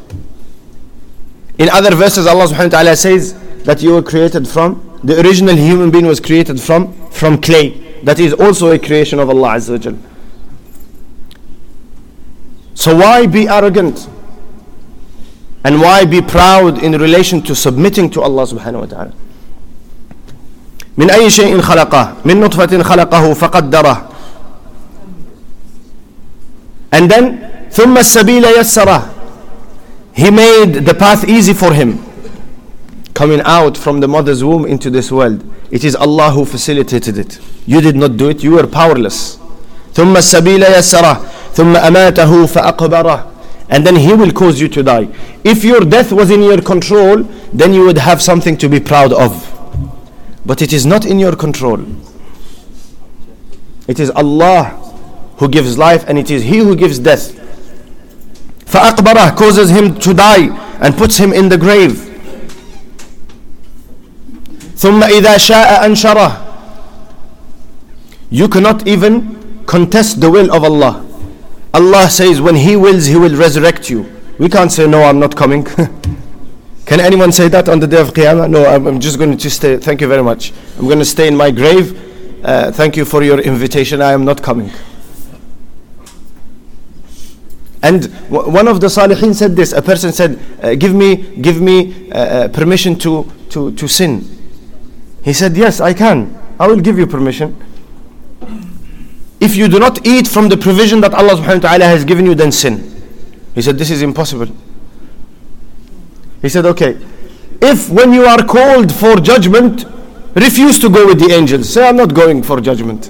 In 1.60 1.70
other 1.70 1.96
verses, 1.96 2.26
Allah 2.26 2.48
subhanahu 2.48 2.72
wa 2.72 2.80
ta'ala 2.80 2.96
says 2.96 3.34
that 3.64 3.84
you 3.84 3.94
were 3.94 4.02
created 4.02 4.48
from, 4.48 5.00
the 5.04 5.20
original 5.22 5.56
human 5.56 5.92
being 5.92 6.08
was 6.08 6.20
created 6.20 6.60
from, 6.60 6.94
from 7.12 7.40
clay. 7.40 8.00
That 8.04 8.20
is 8.20 8.34
also 8.34 8.72
a 8.72 8.80
creation 8.80 9.20
of 9.20 9.30
Allah 9.30 9.56
Azza 9.58 9.86
wa 9.86 10.11
so 12.81 12.95
why 12.95 13.27
be 13.27 13.49
arrogant? 13.49 14.09
And 15.65 15.81
why 15.81 16.05
be 16.05 16.21
proud 16.23 16.83
in 16.83 16.93
relation 16.93 17.43
to 17.43 17.55
submitting 17.55 18.11
to 18.11 18.23
Allah 18.23 18.45
subhanahu 18.47 18.81
wa 18.81 18.87
ta'ala? 18.87 19.13
من 20.99 21.11
أي 21.11 21.31
شيء 21.31 21.61
خلقه 21.61 22.13
من 22.25 22.41
نطفة 22.41 22.83
خلقه 22.83 23.33
فقدره 23.35 24.09
and 26.93 27.11
then 27.11 27.25
ثم 27.71 27.99
السبيل 27.99 28.45
يسره 28.61 29.09
he 30.15 30.31
made 30.31 30.87
the 30.87 30.95
path 30.95 31.29
easy 31.29 31.53
for 31.53 31.75
him 31.75 31.99
coming 33.13 33.43
out 33.45 33.77
from 33.77 34.01
the 34.01 34.09
mother's 34.09 34.43
womb 34.43 34.65
into 34.65 34.89
this 34.89 35.13
world 35.13 35.45
it 35.71 35.85
is 35.85 35.95
Allah 35.97 36.31
who 36.31 36.45
facilitated 36.47 37.19
it 37.19 37.39
you 37.67 37.81
did 37.83 37.97
not 37.97 38.17
do 38.17 38.31
it 38.31 38.43
you 38.43 38.53
were 38.53 38.67
powerless 38.67 39.39
ثم 39.95 40.17
السبيل 40.17 40.63
يسره 40.63 41.21
ثم 41.55 41.77
أماته 41.77 42.47
فأقبره 42.47 43.37
and 43.69 43.85
then 43.85 43.97
he 43.97 44.13
will 44.15 44.31
cause 44.31 44.61
you 44.61 44.69
to 44.69 44.83
die. 44.83 45.09
If 45.43 45.65
your 45.65 45.81
death 45.81 46.13
was 46.13 46.31
in 46.31 46.41
your 46.43 46.63
control, 46.63 47.25
then 47.53 47.73
you 47.73 47.85
would 47.85 47.99
have 47.99 48.23
something 48.23 48.57
to 48.59 48.69
be 48.69 48.79
proud 48.79 49.13
of. 49.13 49.53
But 50.47 50.63
it 50.63 50.73
is 50.73 50.87
not 50.87 51.05
in 51.05 51.19
your 51.19 51.35
control. 51.35 51.85
It 53.89 53.99
is 53.99 54.11
Allah 54.11 54.65
who 55.39 55.49
gives 55.49 55.77
life 55.77 56.05
and 56.09 56.19
it 56.19 56.31
is 56.31 56.45
He 56.45 56.59
who 56.59 56.77
gives 56.77 56.99
death. 57.01 57.33
فأقبره 58.67 59.37
causes 59.37 59.71
him 59.71 59.95
to 60.01 60.13
die 60.13 60.51
and 60.81 60.97
puts 60.97 61.17
him 61.17 61.33
in 61.33 61.49
the 61.49 61.59
grave. 61.59 62.03
ثم 64.77 65.03
إذا 65.03 65.37
شاء 65.39 65.87
أنشره 65.87 66.43
You 68.31 68.49
cannot 68.49 68.87
even 68.87 69.63
contest 69.67 70.21
the 70.21 70.31
will 70.31 70.53
of 70.53 70.65
Allah. 70.65 71.07
Allah 71.74 72.10
says 72.10 72.42
when 72.42 72.56
He 72.56 72.76
wills, 72.76 73.06
He 73.06 73.16
will 73.16 73.36
resurrect 73.36 73.90
you. 73.90 74.06
We 74.38 74.50
can't 74.50 74.72
say, 74.72 74.88
No, 74.88 75.04
I'm 75.04 75.20
not 75.20 75.36
coming. 75.36 75.64
Can 76.86 77.00
anyone 77.00 77.32
say 77.32 77.48
that 77.48 77.70
on 77.70 77.80
the 77.80 77.88
day 77.88 78.02
of 78.02 78.10
Qiyamah? 78.10 78.50
No, 78.50 78.66
I'm, 78.66 78.86
I'm 78.86 79.00
just 79.00 79.18
going 79.18 79.38
to 79.38 79.50
stay. 79.50 79.78
Thank 79.78 80.02
you 80.02 80.08
very 80.08 80.24
much. 80.24 80.52
I'm 80.78 80.86
going 80.86 81.00
to 81.00 81.06
stay 81.06 81.28
in 81.28 81.38
my 81.38 81.50
grave. 81.52 81.98
Uh, 82.44 82.72
thank 82.72 82.98
you 82.98 83.06
for 83.06 83.24
your 83.24 83.40
invitation. 83.40 84.02
I 84.02 84.12
am 84.12 84.26
not 84.26 84.42
coming. 84.42 84.72
And 87.84 88.12
w- 88.30 88.50
one 88.52 88.68
of 88.68 88.82
the 88.82 88.88
Salihin 88.88 89.34
said 89.34 89.56
this. 89.56 89.74
A 89.74 89.82
person 89.82 90.12
said, 90.12 90.40
uh, 90.62 90.76
"Give 90.76 90.94
me, 90.94 91.16
give 91.38 91.62
me 91.62 92.12
uh, 92.12 92.16
uh, 92.16 92.48
permission 92.50 92.96
to, 93.00 93.32
to, 93.52 93.72
to 93.74 93.88
sin." 93.88 94.28
He 95.24 95.34
said, 95.34 95.56
"Yes, 95.56 95.80
I 95.80 95.94
can. 95.94 96.38
I 96.60 96.68
will 96.68 96.80
give 96.80 96.98
you 97.00 97.08
permission. 97.08 97.56
If 99.42 99.56
you 99.56 99.68
do 99.68 99.80
not 99.80 100.06
eat 100.06 100.28
from 100.28 100.50
the 100.50 100.56
provision 100.56 101.02
that 101.02 101.16
Allah 101.16 101.34
Subhanahu 101.36 101.64
wa 101.64 101.70
Taala 101.70 101.88
has 101.90 102.06
given 102.06 102.28
you, 102.28 102.36
then 102.36 102.52
sin." 102.52 102.76
He 103.56 103.62
said, 103.62 103.78
"This 103.78 103.90
is 103.90 104.04
impossible." 104.04 104.48
He 106.44 106.48
said, 106.48 106.66
"Okay, 106.68 106.98
if 107.60 107.90
when 107.90 108.14
you 108.14 108.26
are 108.26 108.44
called 108.44 108.94
for 108.94 109.16
judgment, 109.16 109.86
refuse 110.36 110.78
to 110.80 110.90
go 110.90 111.08
with 111.08 111.20
the 111.20 111.34
angels, 111.34 111.70
say, 111.70 111.88
I'm 111.90 111.98
not 111.98 112.14
going 112.14 112.44
for 112.44 112.62
judgment. 112.62 113.10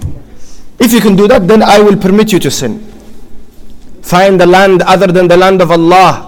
If 0.79 0.93
you 0.93 1.01
can 1.01 1.17
do 1.17 1.27
that, 1.27 1.47
then 1.49 1.61
I 1.61 1.79
will 1.81 1.97
permit 1.97 2.31
you 2.31 2.39
to 2.39 2.49
sin." 2.49 2.81
Find 4.01 4.39
the 4.39 4.47
land 4.47 4.81
other 4.83 5.07
than 5.07 5.27
the 5.27 5.37
land 5.37 5.61
of 5.61 5.69
Allah. 5.69 6.27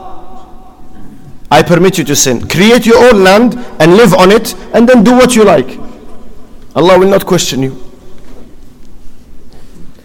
I 1.49 1.63
permit 1.63 1.97
you 1.97 2.03
to 2.03 2.15
sin. 2.15 2.47
Create 2.47 2.85
your 2.85 2.97
own 3.07 3.23
land 3.23 3.57
and 3.79 3.95
live 3.95 4.13
on 4.13 4.31
it 4.31 4.53
and 4.73 4.87
then 4.87 5.03
do 5.03 5.13
what 5.13 5.35
you 5.35 5.43
like. 5.43 5.79
Allah 6.75 6.99
will 6.99 7.09
not 7.09 7.25
question 7.25 7.63
you. 7.63 7.77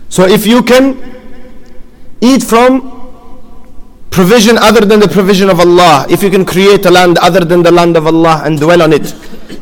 So 0.09 0.27
if 0.27 0.47
you 0.47 0.63
can 0.63 0.97
eat 2.21 2.43
from 2.43 2.95
provision 4.11 4.59
other 4.59 4.85
than 4.85 5.01
the 5.01 5.09
provision 5.09 5.51
of 5.51 5.61
Allah, 5.61 6.07
if 6.11 6.23
you 6.23 6.31
can 6.31 6.45
create 6.45 6.85
a 6.87 6.91
land 6.91 7.19
other 7.19 7.45
than 7.45 7.63
the 7.63 7.71
land 7.71 7.97
of 7.97 8.07
Allah 8.07 8.43
and 8.45 8.59
dwell 8.59 8.83
on 8.83 8.93
it, 8.93 9.15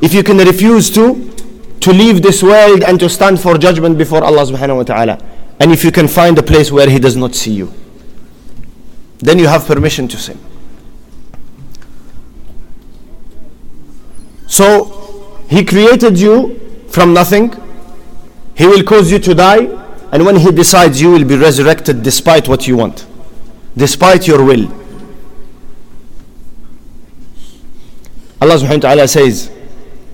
if 0.03 0.15
you 0.15 0.23
can 0.23 0.39
refuse 0.39 0.91
to 0.91 1.33
to 1.81 1.93
leave 1.93 2.23
this 2.23 2.43
world 2.43 2.83
and 2.83 2.99
to 2.99 3.09
stand 3.09 3.39
for 3.41 3.59
judgment 3.59 3.99
before 3.99 4.25
Allah 4.25 4.43
subhanahu 4.47 4.77
wa 4.79 4.83
ta'ala, 4.83 5.19
and 5.61 5.73
if 5.73 5.85
you 5.85 5.93
can 5.93 6.09
find 6.09 6.39
a 6.39 6.43
place 6.43 6.73
where 6.73 6.89
He 6.89 6.99
does 6.99 7.17
not 7.17 7.35
see 7.35 7.53
you 7.53 7.73
then 9.19 9.39
you 9.39 9.47
have 9.47 9.67
permission 9.67 10.09
to 10.09 10.17
sin. 10.17 10.39
So, 14.47 15.45
He 15.49 15.65
created 15.65 16.19
you 16.19 16.59
from 16.89 17.13
nothing. 17.13 17.55
He 18.55 18.67
will 18.67 18.83
cause 18.83 19.11
you 19.11 19.19
to 19.21 19.35
die, 19.35 19.67
and 20.17 20.25
when 20.25 20.37
He 20.37 20.51
decides, 20.51 20.99
you 20.99 21.11
will 21.11 21.25
be 21.27 21.37
resurrected 21.37 22.03
despite 22.03 22.49
what 22.49 22.67
you 22.67 22.75
want, 22.79 23.07
despite 23.77 24.27
your 24.27 24.43
will. 24.43 24.65
Allah 28.41 28.55
subhanahu 28.57 28.81
wa 28.81 28.89
ta'ala 28.89 29.09
says 29.09 29.51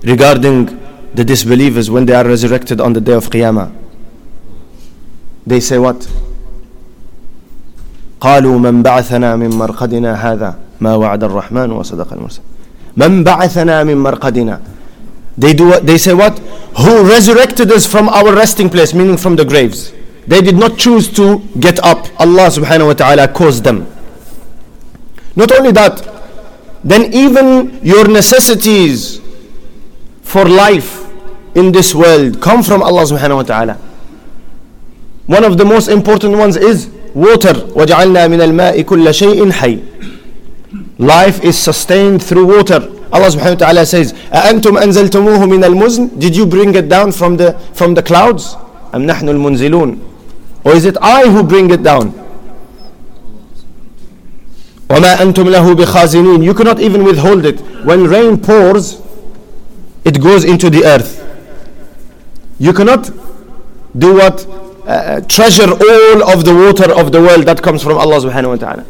regarding 0.03 0.65
the 1.15 1.23
disbelievers 1.23 1.89
when 1.89 2.05
they 2.05 2.13
are 2.13 2.25
resurrected 2.27 2.81
on 2.81 2.91
the 2.91 2.99
day 2.99 3.13
of 3.13 3.29
Qiyamah, 3.29 3.71
they 5.47 5.61
say 5.61 5.77
what? 5.79 6.05
قالوا 8.19 8.59
من 8.59 8.83
بعثنا 8.83 9.35
من 9.35 9.49
مرقدنا 9.55 10.15
هذا 10.15 10.55
ما 10.81 10.95
وعد 10.95 11.23
الرحمن 11.23 11.71
وصدق 11.71 12.13
المرسل 12.13 12.41
من 12.97 13.23
بعثنا 13.23 13.83
من 13.83 13.97
مرقدنا 13.97 14.59
they 15.36 15.52
do 15.54 15.78
they 15.80 15.96
say 15.98 16.14
what 16.14 16.38
who 16.78 17.08
resurrected 17.08 17.70
us 17.72 17.86
from 17.86 18.08
our 18.08 18.34
resting 18.34 18.68
place 18.68 18.92
meaning 18.94 19.16
from 19.16 19.36
the 19.36 19.44
graves 19.44 19.92
they 20.26 20.40
did 20.40 20.56
not 20.56 20.76
choose 20.76 21.08
to 21.08 21.38
get 21.60 21.78
up 21.84 22.06
Allah 22.20 22.48
subhanahu 22.50 22.88
wa 22.88 22.92
ta'ala 22.94 23.28
caused 23.28 23.64
them 23.64 23.86
not 25.36 25.52
only 25.52 25.72
that 25.72 26.02
then 26.84 27.12
even 27.14 27.78
your 27.82 28.06
necessities 28.08 29.20
for 30.22 30.44
life 30.44 31.06
in 31.54 31.72
this 31.72 31.94
world 31.94 32.40
come 32.40 32.62
from 32.62 32.82
Allah 32.82 33.02
subhanahu 33.04 33.36
wa 33.36 33.42
ta'ala 33.42 33.74
one 35.26 35.44
of 35.44 35.56
the 35.58 35.64
most 35.64 35.88
important 35.88 36.36
ones 36.36 36.56
is 36.56 36.88
water 37.14 37.54
وجعلنا 37.74 38.28
من 38.28 38.40
الماء 38.40 38.80
كل 38.82 39.14
شيء 39.14 39.50
حي 39.52 39.78
life 40.98 41.42
is 41.44 41.56
sustained 41.56 42.22
through 42.22 42.46
water 42.46 42.80
Allah 43.12 43.28
subhanahu 43.30 43.58
wa 43.60 43.66
ta'ala 43.66 43.86
says 43.86 44.14
أأنتم 44.32 44.76
أنزلتموه 44.78 45.46
من 45.46 45.64
المزن 45.64 46.18
did 46.18 46.36
you 46.36 46.46
bring 46.46 46.74
it 46.74 46.88
down 46.88 47.12
from 47.12 47.36
the 47.36 47.52
from 47.74 47.94
the 47.94 48.02
clouds 48.02 48.56
أم 48.94 49.02
نحن 49.06 49.28
المنزلون 49.28 49.98
or 50.64 50.72
is 50.74 50.84
it 50.84 50.96
I 51.00 51.28
who 51.28 51.42
bring 51.42 51.70
it 51.70 51.82
down 51.82 52.12
وما 54.90 55.22
أنتم 55.22 55.48
له 55.48 55.74
بخازنين 55.74 56.42
you 56.44 56.54
cannot 56.54 56.80
even 56.80 57.04
withhold 57.04 57.44
it 57.44 57.60
when 57.84 58.04
rain 58.04 58.36
pours 58.38 59.00
it 60.04 60.20
goes 60.20 60.44
into 60.44 60.70
the 60.70 60.84
earth 60.84 61.24
you 62.58 62.72
cannot 62.72 63.10
do 63.96 64.14
what 64.14 64.46
uh, 64.86 65.20
treasure 65.22 65.70
all 65.70 66.32
of 66.32 66.44
the 66.44 66.54
water 66.54 66.92
of 66.92 67.12
the 67.12 67.20
world 67.20 67.44
that 67.46 67.62
comes 67.62 67.82
from 67.82 67.98
Allah 67.98 68.16
subhanahu 68.20 68.50
wa 68.50 68.56
ta'ala. 68.56 68.84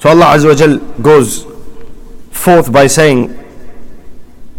So 0.00 0.10
Allah 0.10 0.26
Azza 0.36 0.48
wa 0.48 0.54
Jal 0.54 0.78
goes 1.02 1.44
forth 2.35 2.71
by 2.71 2.87
saying, 2.87 3.37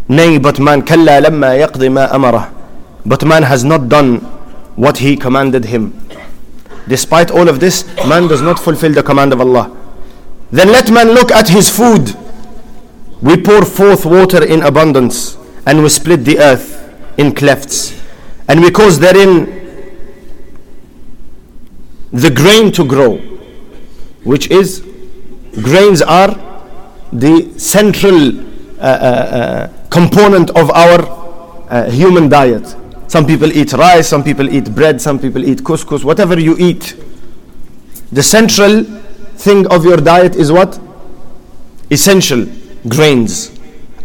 Nay, 0.09 0.37
but 0.37 0.59
man 0.59 0.81
kalla 0.83 1.21
lamma 1.21 1.57
yaqdi 1.65 1.91
ma 1.91 2.07
amarah. 2.07 2.53
But 3.05 3.23
man 3.25 3.43
has 3.43 3.63
not 3.63 3.89
done 3.89 4.17
what 4.75 4.97
he 4.97 5.15
commanded 5.15 5.65
him. 5.65 5.93
Despite 6.87 7.31
all 7.31 7.49
of 7.49 7.59
this, 7.59 7.85
man 8.07 8.27
does 8.27 8.41
not 8.41 8.59
fulfill 8.59 8.93
the 8.93 9.03
command 9.03 9.33
of 9.33 9.41
Allah. 9.41 9.75
Then 10.51 10.69
let 10.71 10.89
man 10.91 11.09
look 11.11 11.31
at 11.31 11.49
his 11.49 11.69
food. 11.69 12.15
We 13.21 13.41
pour 13.41 13.65
forth 13.65 14.05
water 14.05 14.43
in 14.43 14.61
abundance, 14.63 15.37
and 15.65 15.83
we 15.83 15.89
split 15.89 16.23
the 16.23 16.39
earth 16.39 16.75
in 17.17 17.33
clefts 17.33 17.97
and 18.47 18.61
we 18.61 18.71
cause 18.71 18.99
therein 18.99 19.45
the 22.11 22.29
grain 22.29 22.71
to 22.71 22.85
grow, 22.85 23.17
which 24.23 24.49
is 24.49 24.79
grains 25.61 26.01
are 26.01 26.29
the 27.19 27.53
central 27.57 28.39
uh, 28.39 28.81
uh, 28.81 28.85
uh, 28.85 29.87
component 29.89 30.49
of 30.51 30.69
our 30.71 31.01
uh, 31.69 31.89
human 31.89 32.29
diet. 32.29 32.75
Some 33.07 33.25
people 33.25 33.51
eat 33.51 33.73
rice, 33.73 34.07
some 34.07 34.23
people 34.23 34.49
eat 34.49 34.73
bread, 34.75 35.01
some 35.01 35.19
people 35.19 35.43
eat 35.43 35.63
couscous, 35.63 36.03
whatever 36.03 36.39
you 36.39 36.55
eat. 36.59 36.95
The 38.11 38.23
central 38.23 38.83
thing 39.35 39.67
of 39.67 39.85
your 39.85 39.97
diet 39.97 40.35
is 40.35 40.51
what? 40.51 40.79
Essential 41.89 42.45
grains. 42.87 43.49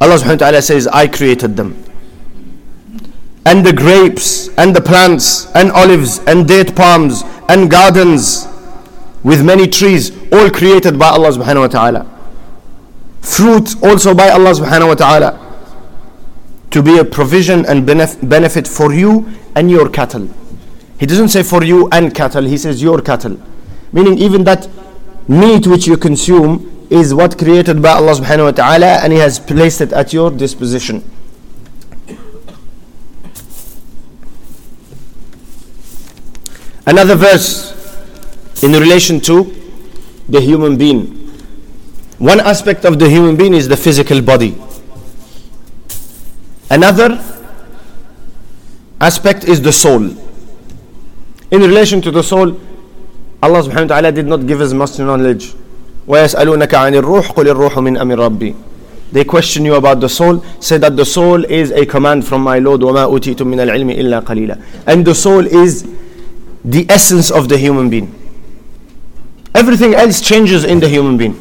Allah 0.01 0.17
subhanahu 0.19 0.41
wa 0.41 0.47
ta'ala 0.47 0.63
says, 0.63 0.87
I 0.89 1.07
created 1.07 1.57
them 1.57 1.83
and 3.45 3.67
the 3.67 3.73
grapes 3.73 4.49
and 4.57 4.75
the 4.75 4.81
plants 4.81 5.47
and 5.55 5.71
olives 5.73 6.21
and 6.21 6.47
date 6.47 6.77
palms 6.77 7.23
and 7.49 7.71
gardens 7.71 8.47
with 9.25 9.45
many 9.45 9.67
trees 9.67 10.11
all 10.33 10.49
created 10.51 10.99
by 10.99 11.09
Allah 11.09 11.31
subhanahu 11.31 11.61
wa 11.61 11.67
ta'ala 11.69 12.12
fruit 13.23 13.83
also 13.83 14.15
by 14.15 14.29
Allah 14.29 14.51
subhanahu 14.51 14.89
wa 14.89 14.95
ta'ala 14.95 15.39
to 16.71 16.83
be 16.83 16.99
a 16.99 17.05
provision 17.05 17.65
and 17.67 17.87
benefit 17.87 18.67
for 18.67 18.93
you 18.93 19.31
and 19.55 19.71
your 19.71 19.89
cattle. 19.89 20.29
He 20.99 21.07
doesn't 21.07 21.29
say 21.29 21.43
for 21.43 21.63
you 21.65 21.89
and 21.93 22.15
cattle 22.15 22.45
he 22.45 22.59
says 22.59 22.83
your 22.83 23.01
cattle. 23.01 23.39
Meaning 23.93 24.19
even 24.19 24.45
that 24.45 24.69
meat 25.29 25.67
which 25.67 25.87
you 25.87 25.97
consume 25.97 26.87
is 26.91 27.15
what 27.15 27.39
created 27.39 27.81
by 27.81 27.91
Allah 27.93 28.13
subhanahu 28.13 28.45
wa 28.45 28.51
ta'ala 28.53 28.87
and 29.03 29.13
he 29.13 29.19
has 29.19 29.39
placed 29.39 29.81
it 29.81 29.93
at 29.93 30.13
your 30.13 30.31
disposition. 30.31 31.03
Another 36.87 37.15
verse 37.15 37.73
in 38.63 38.73
relation 38.73 39.21
to 39.21 39.55
the 40.29 40.41
human 40.41 40.77
being. 40.77 41.22
One 42.22 42.40
aspect 42.40 42.84
of 42.86 42.98
the 42.98 43.10
human 43.10 43.36
being 43.36 43.54
is 43.54 43.68
the 43.68 43.78
physical 43.78 44.22
body. 44.22 44.58
Another 46.70 47.24
aspect 49.00 49.44
is 49.46 49.62
the 49.62 49.72
soul. 49.72 50.04
In 51.52 51.62
relation 51.62 52.02
to 52.02 52.12
the 52.12 52.24
soul, 52.24 52.60
Allah 53.42 53.62
subhanahu 53.62 53.90
wa 53.90 53.96
ta'ala 53.96 54.12
did 54.12 54.26
not 54.26 54.48
give 54.48 54.62
us 54.62 54.74
much 54.74 54.98
knowledge. 55.00 55.54
وَيَسْأَلُونَكَ 56.08 56.68
عَنِ 56.74 56.94
الرُّوحِ 57.02 57.32
قُلِ 57.34 57.46
الرُّوحُ 57.54 57.74
مِنْ 57.78 57.98
أَمِرِ 58.02 58.18
رَبِّي 58.30 58.56
They 59.12 59.24
question 59.24 59.64
you 59.64 59.76
about 59.76 60.00
the 60.00 60.10
soul, 60.10 60.44
say 60.60 60.78
that 60.80 60.98
the 60.98 61.06
soul 61.06 61.46
is 61.46 61.72
a 61.72 61.86
command 61.86 62.26
from 62.26 62.42
my 62.42 62.60
Lord 62.60 62.82
وَمَا 62.82 63.06
أُوتِيتُم 63.08 63.46
مِنَ 63.46 63.60
الْعِلْمِ 63.60 63.96
إِلَّا 63.96 64.22
قَلِيلًا 64.24 64.62
And 64.88 65.06
the 65.06 65.14
soul 65.14 65.46
is 65.46 65.88
the 66.66 66.86
essence 66.90 67.30
of 67.30 67.48
the 67.48 67.58
human 67.58 67.90
being. 67.90 68.14
Everything 69.54 69.94
else 69.94 70.20
changes 70.20 70.64
in 70.64 70.80
the 70.80 70.90
human 70.90 71.18
being. 71.18 71.36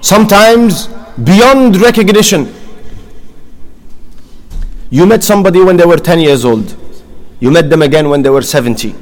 Sometimes 0.00 0.86
beyond 1.24 1.80
recognition. 1.80 2.54
You 4.90 5.06
met 5.06 5.22
somebody 5.22 5.60
when 5.60 5.76
they 5.76 5.84
were 5.84 5.96
10 5.96 6.20
years 6.20 6.44
old. 6.44 6.76
You 7.40 7.50
met 7.50 7.68
them 7.70 7.82
again 7.82 8.08
when 8.08 8.22
they 8.22 8.30
were 8.30 8.42
70. 8.42 8.94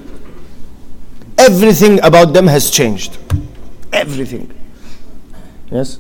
Everything 1.39 2.01
about 2.03 2.33
them 2.33 2.47
has 2.47 2.71
changed. 2.71 3.19
Everything. 3.93 4.53
Yes? 5.71 5.99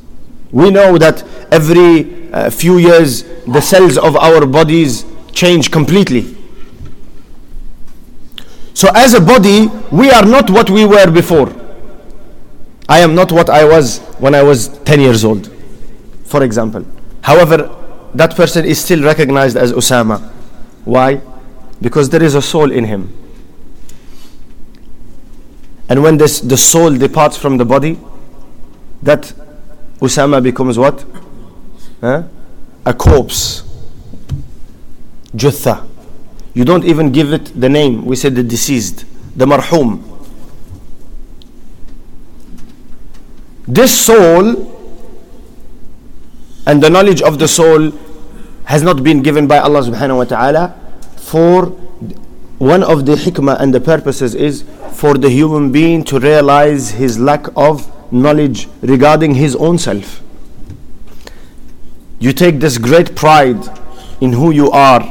We 0.50 0.70
know 0.70 0.98
that 0.98 1.22
every 1.52 2.32
uh, 2.32 2.50
few 2.50 2.78
years 2.78 3.22
the 3.46 3.60
cells 3.60 3.98
of 3.98 4.16
our 4.16 4.46
bodies 4.46 5.04
change 5.32 5.70
completely. 5.70 6.36
So, 8.74 8.88
as 8.94 9.14
a 9.14 9.20
body, 9.20 9.68
we 9.90 10.10
are 10.10 10.24
not 10.24 10.50
what 10.50 10.68
we 10.68 10.84
were 10.84 11.10
before. 11.10 11.48
I 12.88 13.00
am 13.00 13.14
not 13.14 13.32
what 13.32 13.50
I 13.50 13.64
was 13.64 13.98
when 14.18 14.34
I 14.34 14.42
was 14.42 14.68
10 14.84 15.00
years 15.00 15.24
old, 15.24 15.50
for 16.24 16.42
example. 16.42 16.84
However, 17.22 17.74
that 18.14 18.36
person 18.36 18.64
is 18.64 18.80
still 18.82 19.02
recognized 19.02 19.56
as 19.56 19.72
Osama. 19.72 20.20
Why? 20.84 21.20
Because 21.80 22.08
there 22.10 22.22
is 22.22 22.34
a 22.34 22.42
soul 22.42 22.70
in 22.70 22.84
him. 22.84 23.12
And 25.88 26.02
when 26.02 26.16
this, 26.16 26.40
the 26.40 26.56
soul 26.56 26.96
departs 26.96 27.36
from 27.36 27.58
the 27.58 27.64
body, 27.64 27.98
that 29.02 29.32
Osama 30.00 30.42
becomes 30.42 30.78
what? 30.78 31.04
Huh? 32.00 32.24
A 32.84 32.94
corpse. 32.94 33.62
Jutha. 35.34 35.86
You 36.54 36.64
don't 36.64 36.84
even 36.84 37.12
give 37.12 37.32
it 37.32 37.60
the 37.60 37.68
name. 37.68 38.04
We 38.06 38.16
said 38.16 38.34
the 38.34 38.42
deceased, 38.42 39.04
the 39.36 39.44
marhum. 39.46 40.15
This 43.68 44.04
soul 44.06 44.72
and 46.66 46.82
the 46.82 46.88
knowledge 46.88 47.20
of 47.20 47.38
the 47.38 47.48
soul 47.48 47.92
has 48.64 48.82
not 48.82 49.02
been 49.02 49.22
given 49.22 49.46
by 49.46 49.58
Allah 49.58 49.82
subhanahu 49.82 50.18
wa 50.18 50.24
ta'ala 50.24 50.74
for 51.16 51.66
one 52.58 52.82
of 52.82 53.06
the 53.06 53.14
hikmah 53.16 53.60
and 53.60 53.74
the 53.74 53.80
purposes 53.80 54.34
is 54.34 54.64
for 54.92 55.14
the 55.14 55.28
human 55.28 55.72
being 55.72 56.04
to 56.04 56.18
realize 56.18 56.90
his 56.90 57.18
lack 57.18 57.46
of 57.56 57.90
knowledge 58.12 58.68
regarding 58.82 59.34
his 59.34 59.56
own 59.56 59.78
self. 59.78 60.22
You 62.18 62.32
take 62.32 62.60
this 62.60 62.78
great 62.78 63.14
pride 63.14 63.62
in 64.20 64.32
who 64.32 64.50
you 64.52 64.70
are 64.70 65.02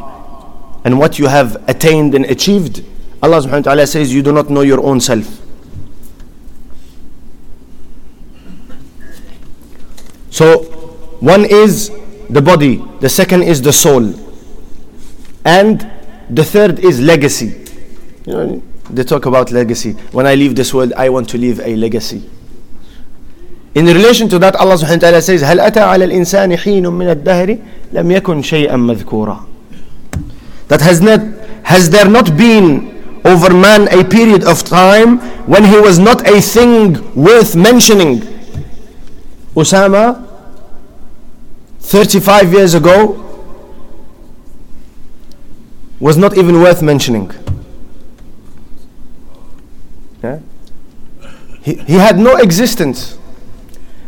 and 0.83 0.97
what 0.97 1.19
you 1.19 1.27
have 1.27 1.61
attained 1.69 2.15
and 2.15 2.25
achieved. 2.25 2.83
Allah 3.21 3.41
subhanahu 3.41 3.65
wa 3.65 3.71
ta'ala 3.71 3.87
says 3.87 4.13
you 4.13 4.21
do 4.23 4.31
not 4.31 4.49
know 4.49 4.61
your 4.61 4.81
own 4.81 4.99
self. 5.01 5.44
So 10.34 10.62
one 11.20 11.44
is 11.44 11.90
the 12.28 12.40
body, 12.40 12.82
the 13.00 13.08
second 13.08 13.42
is 13.42 13.60
the 13.60 13.72
soul, 13.72 14.14
and 15.44 15.90
the 16.30 16.44
third 16.44 16.78
is 16.78 17.00
legacy. 17.00 17.66
You 18.26 18.32
know, 18.32 18.62
they 18.90 19.04
talk 19.04 19.26
about 19.26 19.50
legacy. 19.50 19.92
When 20.12 20.26
I 20.26 20.34
leave 20.34 20.54
this 20.54 20.72
world, 20.72 20.92
I 20.96 21.08
want 21.08 21.28
to 21.30 21.38
leave 21.38 21.60
a 21.60 21.76
legacy. 21.76 22.28
In 23.74 23.86
relation 23.86 24.28
to 24.30 24.38
that, 24.40 24.56
Allah 24.56 24.74
subhanahu 24.74 25.02
wa 25.02 25.08
ta'ala 25.10 25.22
says, 25.22 25.42
هل 25.42 25.60
أتى 25.60 25.80
على 25.80 26.04
الإنسان 26.04 26.56
حين 26.58 26.86
من 26.86 27.10
الدهر 27.10 27.58
لم 27.92 28.10
يكن 28.10 28.42
شيئا 28.42 28.76
مذكورا. 28.76 29.46
That 30.68 30.80
has 30.80 31.00
not 31.00 31.20
has 31.62 31.90
there 31.90 32.08
not 32.08 32.36
been 32.36 33.20
over 33.24 33.52
man 33.54 33.86
a 33.92 34.04
period 34.04 34.44
of 34.44 34.64
time 34.64 35.18
when 35.46 35.64
he 35.64 35.78
was 35.78 35.98
not 35.98 36.26
a 36.26 36.40
thing 36.40 36.98
worth 37.14 37.54
mentioning? 37.54 38.20
Osama, 39.54 40.23
35 41.85 42.51
years 42.51 42.73
ago, 42.73 43.21
was 45.99 46.17
not 46.17 46.35
even 46.37 46.59
worth 46.61 46.81
mentioning. 46.81 47.31
Yeah? 50.23 50.39
He, 51.61 51.75
he 51.75 51.93
had 51.93 52.17
no 52.17 52.37
existence. 52.37 53.17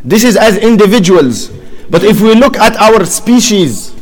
This 0.04 0.24
is 0.24 0.36
as 0.36 0.58
individuals. 0.58 1.50
But 1.90 2.04
if 2.04 2.20
we 2.20 2.34
look 2.34 2.58
at 2.58 2.76
our 2.78 3.06
species, 3.06 3.94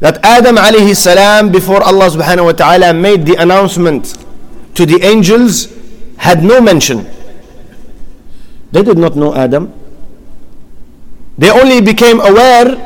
that 0.00 0.18
Adam 0.24 0.56
alayhi 0.56 0.96
salam 0.96 1.52
before 1.52 1.82
Allah 1.82 2.10
subhanahu 2.10 2.44
wa 2.46 2.52
ta'ala 2.52 2.92
made 2.92 3.24
the 3.24 3.36
announcement 3.40 4.18
to 4.74 4.84
the 4.84 5.00
angels 5.02 5.72
had 6.18 6.42
no 6.42 6.60
mention. 6.60 7.06
They 8.72 8.82
did 8.82 8.98
not 8.98 9.14
know 9.14 9.32
Adam. 9.34 9.72
They 11.36 11.50
only 11.50 11.80
became 11.80 12.20
aware, 12.20 12.76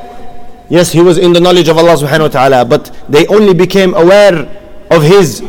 yes, 0.71 0.93
he 0.93 1.01
was 1.01 1.19
in 1.19 1.33
the 1.33 1.41
knowledge 1.41 1.69
of 1.69 1.77
Allah 1.77 1.97
subhanahu 1.97 2.21
wa 2.21 2.29
ta'ala, 2.29 2.65
but 2.65 2.95
they 3.09 3.27
only 3.27 3.55
became 3.55 3.95
aware 3.95 4.49
of 4.91 5.03
his 5.03 5.43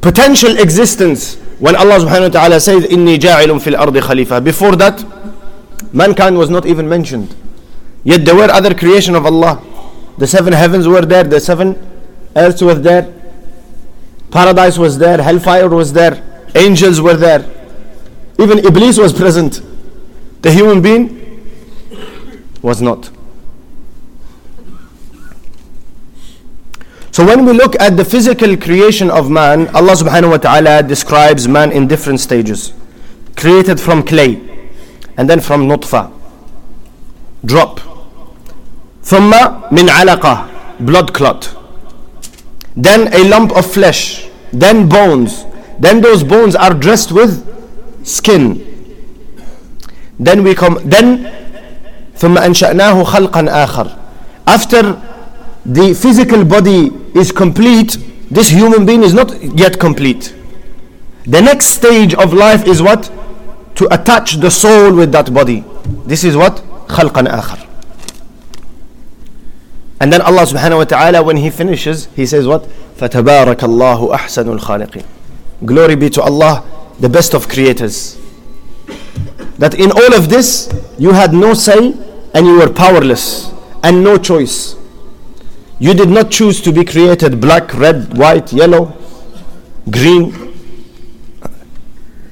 potential 0.00 0.56
existence 0.58 1.36
when 1.58 1.74
Allah 1.74 1.98
subhanahu 1.98 2.32
wa 2.34 2.40
ta'ala 2.40 2.60
says, 2.60 2.84
Inni 2.84 3.18
ja'ilun 3.18 3.60
fil 3.60 3.76
ardi 3.76 4.00
khalifa. 4.00 4.40
Before 4.40 4.76
that, 4.76 5.04
mankind 5.92 6.38
was 6.38 6.50
not 6.50 6.64
even 6.66 6.88
mentioned. 6.88 7.34
Yet 8.04 8.24
there 8.24 8.36
were 8.36 8.50
other 8.50 8.74
creation 8.74 9.16
of 9.16 9.26
Allah. 9.26 9.62
The 10.18 10.26
seven 10.26 10.52
heavens 10.52 10.86
were 10.86 11.04
there, 11.04 11.24
the 11.24 11.40
seven 11.40 11.76
earths 12.36 12.62
were 12.62 12.74
there, 12.74 13.12
paradise 14.30 14.78
was 14.78 14.98
there, 14.98 15.20
hellfire 15.20 15.68
was 15.68 15.92
there, 15.92 16.22
angels 16.54 17.00
were 17.00 17.14
there. 17.14 17.44
Even 18.38 18.58
Iblis 18.58 18.98
was 18.98 19.12
present. 19.12 19.60
The 20.41 20.51
human 20.51 20.81
being 20.81 21.19
was 22.61 22.81
not. 22.81 23.09
So 27.11 27.23
when 27.23 27.45
we 27.45 27.53
look 27.53 27.79
at 27.79 27.95
the 27.95 28.03
physical 28.03 28.57
creation 28.57 29.11
of 29.11 29.29
man, 29.29 29.67
Allah 29.75 29.93
subhanahu 29.93 30.31
wa 30.31 30.37
ta'ala 30.37 30.81
describes 30.81 31.47
man 31.47 31.71
in 31.71 31.87
different 31.87 32.19
stages. 32.19 32.73
Created 33.35 33.79
from 33.79 34.01
clay, 34.01 34.41
and 35.15 35.29
then 35.29 35.39
from 35.39 35.67
nutfa, 35.67 36.11
drop. 37.45 37.79
ثم 39.03 39.31
من 39.69 39.89
علقة, 39.89 40.85
blood 40.85 41.13
clot. 41.13 41.55
Then 42.75 43.13
a 43.13 43.23
lump 43.29 43.55
of 43.55 43.71
flesh, 43.71 44.27
then 44.51 44.89
bones. 44.89 45.45
Then 45.79 46.01
those 46.01 46.23
bones 46.23 46.55
are 46.55 46.73
dressed 46.73 47.11
with 47.11 47.45
skin. 48.03 48.66
Then 50.19 50.43
we 50.43 50.55
come, 50.55 50.79
then 50.83 51.29
ثم 52.17 52.37
أنشأناه 52.37 53.03
خلقا 53.03 53.65
آخر. 53.65 53.97
After 54.47 55.01
the 55.65 55.93
physical 55.93 56.43
body 56.43 56.91
is 57.15 57.31
complete, 57.31 57.97
this 58.29 58.49
human 58.49 58.85
being 58.85 59.03
is 59.03 59.13
not 59.13 59.31
yet 59.57 59.79
complete. 59.79 60.33
The 61.25 61.41
next 61.41 61.67
stage 61.67 62.13
of 62.13 62.33
life 62.33 62.67
is 62.67 62.81
what? 62.81 63.11
To 63.75 63.93
attach 63.93 64.35
the 64.35 64.51
soul 64.51 64.93
with 64.95 65.11
that 65.13 65.33
body. 65.33 65.63
This 66.05 66.23
is 66.23 66.35
what? 66.35 66.61
خلقا 66.87 67.23
آخر. 67.27 67.59
And 70.01 70.11
then 70.11 70.21
Allah 70.21 70.41
subhanahu 70.41 70.77
wa 70.79 70.83
ta'ala 70.83 71.23
when 71.23 71.37
he 71.37 71.49
finishes, 71.49 72.07
he 72.15 72.25
says 72.25 72.45
what? 72.45 72.63
فَتَبَارَكَ 72.97 73.55
اللَّهُ 73.55 74.13
أَحْسَنُ 74.13 74.59
الْخَالِقِينَ 74.59 75.05
Glory 75.65 75.95
be 75.95 76.09
to 76.09 76.21
Allah, 76.21 76.63
the 76.99 77.07
best 77.07 77.33
of 77.33 77.47
creators. 77.47 78.17
That 79.58 79.74
in 79.74 79.90
all 79.90 80.14
of 80.14 80.28
this, 80.28 80.72
you 80.98 81.12
had 81.12 81.32
no 81.32 81.54
say 81.54 81.92
and 82.34 82.46
you 82.46 82.58
were 82.58 82.72
powerless 82.72 83.52
and 83.82 84.02
no 84.04 84.16
choice. 84.16 84.76
You 85.80 85.94
did 85.94 86.08
not 86.08 86.30
choose 86.30 86.60
to 86.62 86.72
be 86.72 86.84
created 86.84 87.40
black, 87.40 87.74
red, 87.74 88.16
white, 88.16 88.52
yellow, 88.52 88.96
green. 89.90 90.54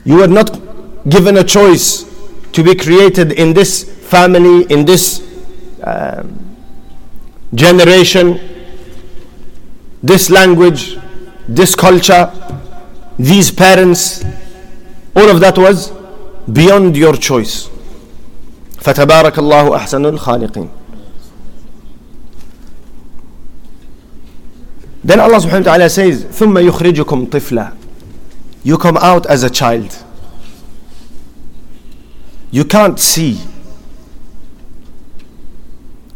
You 0.05 0.17
were 0.19 0.29
not 0.29 0.61
given 1.09 1.37
a 1.37 1.45
choice 1.45 2.05
to 2.53 2.63
be 2.63 2.75
created 2.75 3.33
in 3.33 3.53
this 3.55 3.85
family, 4.09 4.65
in 4.73 4.85
this 4.85 5.23
um, 5.85 6.57
generation, 7.55 8.41
this 10.03 10.31
language, 10.31 10.99
this 11.49 11.75
culture, 11.75 12.33
these 13.19 13.51
parents. 13.51 14.25
All 15.15 15.29
of 15.29 15.41
that 15.41 15.57
was 15.57 15.91
beyond 16.52 16.96
your 16.98 17.16
choice. 17.18 17.70
فتبارك 18.82 19.40
الله 19.40 19.76
أحسن 19.76 20.06
الخالقين 20.06 20.70
Then 25.04 25.20
Allah 25.20 25.38
subhanahu 25.38 25.66
wa 25.66 25.72
ta'ala 25.72 25.90
says, 25.90 26.26
ثُمَّ 26.26 26.70
يُخْرِجُكُمْ 26.70 27.30
طِفْلًا 27.30 27.74
You 28.64 28.78
come 28.78 28.98
out 28.98 29.26
as 29.26 29.44
a 29.44 29.50
child. 29.50 30.04
You 32.52 32.66
can't 32.66 33.00
see. 33.00 33.40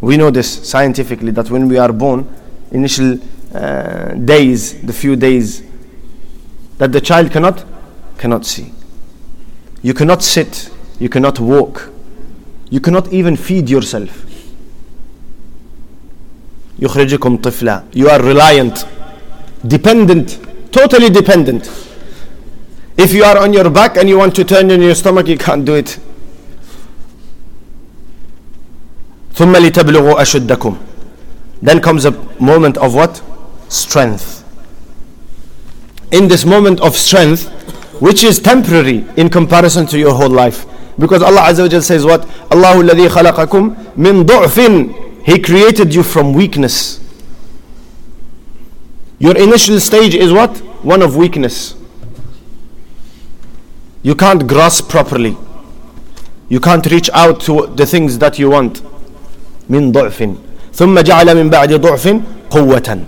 We 0.02 0.18
know 0.18 0.30
this 0.30 0.70
scientifically 0.70 1.32
that 1.32 1.50
when 1.50 1.68
we 1.68 1.80
are 1.80 1.92
born, 1.92 2.28
initial 2.72 3.18
uh, 3.56 4.14
days, 4.14 4.80
the 4.84 4.94
few 4.94 5.16
days, 5.16 5.64
that 6.78 6.92
the 6.92 7.02
child 7.02 7.32
cannot 7.32 7.66
cannot 8.18 8.46
see. 8.46 8.72
You 9.82 9.94
cannot 9.94 10.24
sit. 10.24 10.70
You 11.00 11.10
cannot 11.10 11.40
walk. 11.40 11.90
You 12.70 12.80
cannot 12.80 13.12
even 13.14 13.36
feed 13.36 13.70
yourself. 13.70 14.24
يخرجكم 16.80 17.38
طفلا 17.38 17.84
you 17.96 18.10
are 18.10 18.22
reliant 18.22 18.86
dependent 19.68 20.38
totally 20.72 21.10
dependent 21.10 21.70
If 22.98 23.14
you 23.14 23.26
are 23.26 23.38
on 23.38 23.52
your 23.52 23.70
back 23.70 23.98
and 23.98 24.08
you 24.08 24.18
want 24.18 24.36
to 24.38 24.46
turn 24.46 24.72
in 24.72 24.82
your 24.82 24.96
stomach, 24.96 25.28
you 25.28 25.38
can't 25.38 25.66
do 25.66 25.76
it. 25.76 26.00
ثم 29.36 29.56
لتبلغوا 29.56 30.22
أشدكم 30.22 30.78
Then 31.62 31.82
comes 31.82 32.06
a 32.06 32.12
moment 32.40 32.78
of 32.78 32.96
what? 32.96 33.22
Strength. 33.68 34.44
In 36.12 36.28
this 36.30 36.46
moment 36.46 36.80
of 36.80 36.96
strength, 36.96 37.50
which 38.00 38.24
is 38.24 38.40
temporary 38.40 39.06
in 39.18 39.30
comparison 39.30 39.86
to 39.88 39.98
your 40.00 40.14
whole 40.14 40.30
life. 40.30 40.66
Because 40.98 41.22
Allah 41.22 41.42
Azza 41.42 41.64
wa 41.64 41.68
Jal 41.68 41.82
says 41.82 42.06
what? 42.06 42.22
Allahu 42.52 42.84
alladhi 42.84 43.08
khalaqakum 43.10 43.98
min 43.98 44.24
du'fin. 44.26 45.24
He 45.26 45.40
created 45.40 45.94
you 45.94 46.04
from 46.04 46.34
weakness. 46.34 47.00
Your 49.20 49.36
initial 49.38 49.80
stage 49.80 50.14
is 50.16 50.32
what? 50.32 50.58
One 50.84 51.02
of 51.02 51.16
weakness. 51.16 51.76
You 54.04 54.16
can't 54.16 54.48
grasp 54.48 54.90
properly. 54.90 55.36
You 56.48 56.60
can't 56.60 56.86
reach 56.86 57.10
out 57.12 57.42
to 57.42 57.68
the 57.76 57.86
things 57.86 58.20
that 58.20 58.38
you 58.38 58.50
want. 58.50 58.82
من 59.70 59.92
ضعف 59.92 60.30
ثم 60.74 61.00
جعل 61.00 61.36
من 61.36 61.50
بعد 61.50 61.74
ضعف 61.74 62.22
قوة 62.50 63.00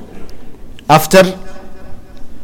after 0.89 1.24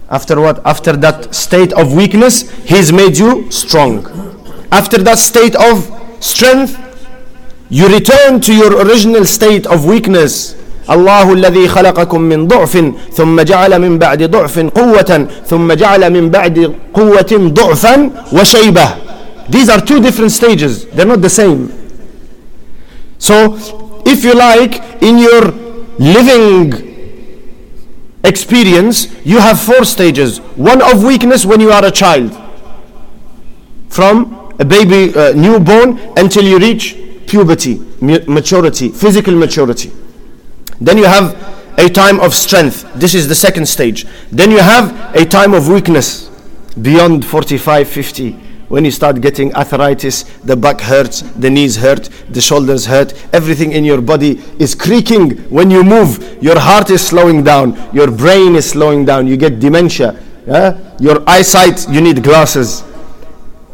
after 0.09 0.39
what 0.39 0.61
after 0.65 0.93
that 0.93 1.33
state 1.33 1.73
of 1.73 1.93
weakness 1.93 2.49
he's 2.63 2.91
made 2.91 3.17
you 3.17 3.49
strong 3.51 4.05
after 4.71 4.97
that 4.97 5.17
state 5.17 5.55
of 5.55 5.89
strength 6.19 6.77
you 7.69 7.87
return 7.87 8.39
to 8.39 8.53
your 8.53 8.85
original 8.85 9.25
state 9.25 9.65
of 9.67 9.85
weakness 9.85 10.55
الله 10.89 11.33
الذي 11.33 11.67
خلقكم 11.67 12.21
من 12.21 12.47
ضعف 12.47 12.91
ثم 13.13 13.41
جعل 13.41 13.79
من 13.81 13.97
بعد 13.97 14.23
ضعف 14.23 14.59
قوة 14.59 15.27
ثم 15.47 15.73
جعل 15.73 16.13
من 16.13 16.29
بعد 16.29 16.75
قوة 16.93 17.31
ضعفا 17.31 18.09
وشيبة 18.33 18.87
These 19.49 19.69
are 19.69 19.81
two 19.81 19.99
different 20.01 20.31
stages. 20.31 20.85
They're 20.85 21.05
not 21.05 21.21
the 21.21 21.29
same. 21.29 21.71
So, 23.17 23.57
if 24.05 24.23
you 24.23 24.33
like, 24.33 24.81
in 25.01 25.17
your 25.17 25.51
living 25.99 26.86
experience, 28.24 29.14
you 29.24 29.38
have 29.38 29.60
four 29.60 29.84
stages. 29.84 30.38
One 30.56 30.82
of 30.82 31.04
weakness 31.04 31.44
when 31.44 31.60
you 31.60 31.70
are 31.70 31.84
a 31.84 31.90
child. 31.90 32.36
From 33.88 34.54
a 34.58 34.64
baby, 34.64 35.14
uh, 35.14 35.32
newborn, 35.32 35.98
until 36.16 36.44
you 36.44 36.58
reach 36.58 36.96
puberty, 37.26 37.78
maturity, 38.00 38.88
physical 38.88 39.34
maturity. 39.34 39.92
Then 40.80 40.98
you 40.98 41.04
have 41.04 41.36
a 41.78 41.88
time 41.88 42.20
of 42.20 42.34
strength. 42.34 42.92
This 42.94 43.14
is 43.14 43.28
the 43.28 43.34
second 43.34 43.66
stage. 43.66 44.06
Then 44.32 44.50
you 44.50 44.58
have 44.58 45.14
a 45.14 45.24
time 45.24 45.54
of 45.54 45.68
weakness 45.68 46.28
beyond 46.80 47.24
45, 47.24 47.88
50. 47.88 48.47
When 48.68 48.84
you 48.84 48.90
start 48.90 49.22
getting 49.22 49.54
arthritis, 49.54 50.24
the 50.44 50.54
back 50.54 50.82
hurts, 50.82 51.22
the 51.22 51.48
knees 51.48 51.76
hurt, 51.76 52.10
the 52.28 52.40
shoulders 52.40 52.84
hurt, 52.84 53.14
everything 53.32 53.72
in 53.72 53.82
your 53.82 54.02
body 54.02 54.40
is 54.58 54.74
creaking 54.74 55.38
when 55.48 55.70
you 55.70 55.82
move. 55.82 56.42
Your 56.42 56.58
heart 56.58 56.90
is 56.90 57.06
slowing 57.06 57.42
down, 57.42 57.78
your 57.94 58.10
brain 58.10 58.56
is 58.56 58.68
slowing 58.68 59.06
down, 59.06 59.26
you 59.26 59.38
get 59.38 59.58
dementia. 59.58 60.22
Yeah? 60.46 60.96
Your 61.00 61.22
eyesight, 61.26 61.88
you 61.88 62.02
need 62.02 62.22
glasses. 62.22 62.84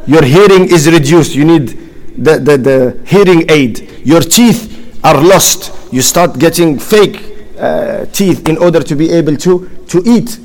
Your 0.06 0.22
hearing 0.22 0.70
is 0.70 0.88
reduced, 0.88 1.34
you 1.34 1.44
need 1.44 1.68
the, 2.16 2.38
the, 2.38 2.56
the 2.56 3.00
hearing 3.04 3.50
aid. 3.50 4.00
Your 4.04 4.20
teeth 4.20 5.00
are 5.02 5.20
lost, 5.20 5.92
you 5.92 6.02
start 6.02 6.38
getting 6.38 6.78
fake 6.78 7.34
uh, 7.58 8.06
teeth 8.06 8.48
in 8.48 8.58
order 8.58 8.80
to 8.80 8.94
be 8.94 9.10
able 9.10 9.36
to, 9.38 9.68
to 9.88 10.02
eat. 10.06 10.38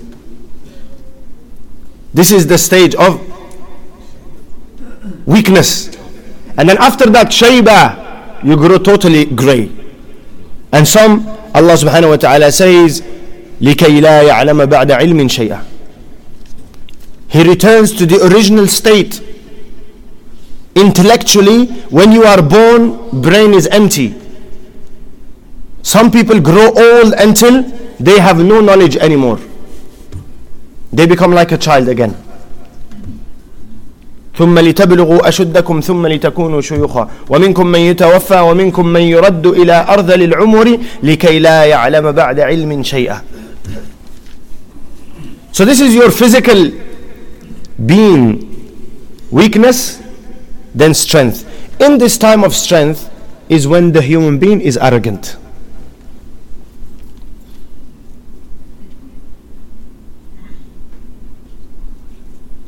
This 2.15 2.31
is 2.31 2.47
the 2.47 2.57
stage 2.57 2.95
of 2.95 3.28
weakness. 5.28 5.96
And 6.56 6.68
then 6.68 6.78
after 6.78 7.10
that, 7.10 7.28
shayba, 7.28 8.44
you 8.44 8.56
grow 8.56 8.78
totally 8.78 9.24
gray. 9.24 9.70
And 10.72 10.86
some, 10.86 11.26
Allah 11.54 11.74
subhanahu 11.74 12.10
wa 12.10 12.16
ta'ala 12.16 12.52
says, 12.52 13.02
لكي 13.60 14.00
لا 14.00 14.22
يعلم 14.22 14.64
بعد 14.66 14.92
علم 14.92 15.28
شيئا. 15.28 15.62
He 17.28 17.42
returns 17.42 17.92
to 17.92 18.06
the 18.06 18.24
original 18.26 18.68
state. 18.68 19.20
Intellectually, 20.74 21.66
when 21.90 22.12
you 22.12 22.24
are 22.24 22.42
born, 22.42 23.20
brain 23.20 23.54
is 23.54 23.66
empty. 23.68 24.14
Some 25.82 26.10
people 26.10 26.40
grow 26.40 26.72
old 26.76 27.12
until 27.14 27.62
they 28.00 28.18
have 28.18 28.38
no 28.38 28.60
knowledge 28.60 28.96
anymore. 28.96 29.38
They 30.92 31.06
become 31.06 31.32
like 31.32 31.52
a 31.52 31.58
child 31.58 31.88
again. 31.88 32.16
ثم 34.39 34.59
لتبلغوا 34.59 35.27
أشدكم 35.29 35.79
ثم 35.79 36.07
لتكونوا 36.07 36.61
شيوخا 36.61 37.09
ومنكم 37.29 37.67
من 37.67 37.79
يتوفى 37.79 38.39
ومنكم 38.39 38.85
من 38.87 39.01
يرد 39.01 39.45
إلى 39.47 39.85
أرذل 39.89 40.23
العمر 40.23 40.77
لكي 41.03 41.39
لا 41.39 41.65
يعلم 41.65 42.11
بعد 42.11 42.39
علم 42.39 42.83
شيئا 42.83 43.21
So 45.51 45.65
this 45.65 45.81
is 45.81 45.93
your 45.93 46.09
physical 46.21 46.71
being 47.85 48.23
weakness 49.29 49.79
then 50.73 50.93
strength 50.93 51.39
in 51.85 51.97
this 51.97 52.17
time 52.17 52.41
of 52.47 52.55
strength 52.55 53.09
is 53.49 53.67
when 53.67 53.91
the 53.91 54.01
human 54.01 54.39
being 54.39 54.61
is 54.61 54.77
arrogant 54.77 55.35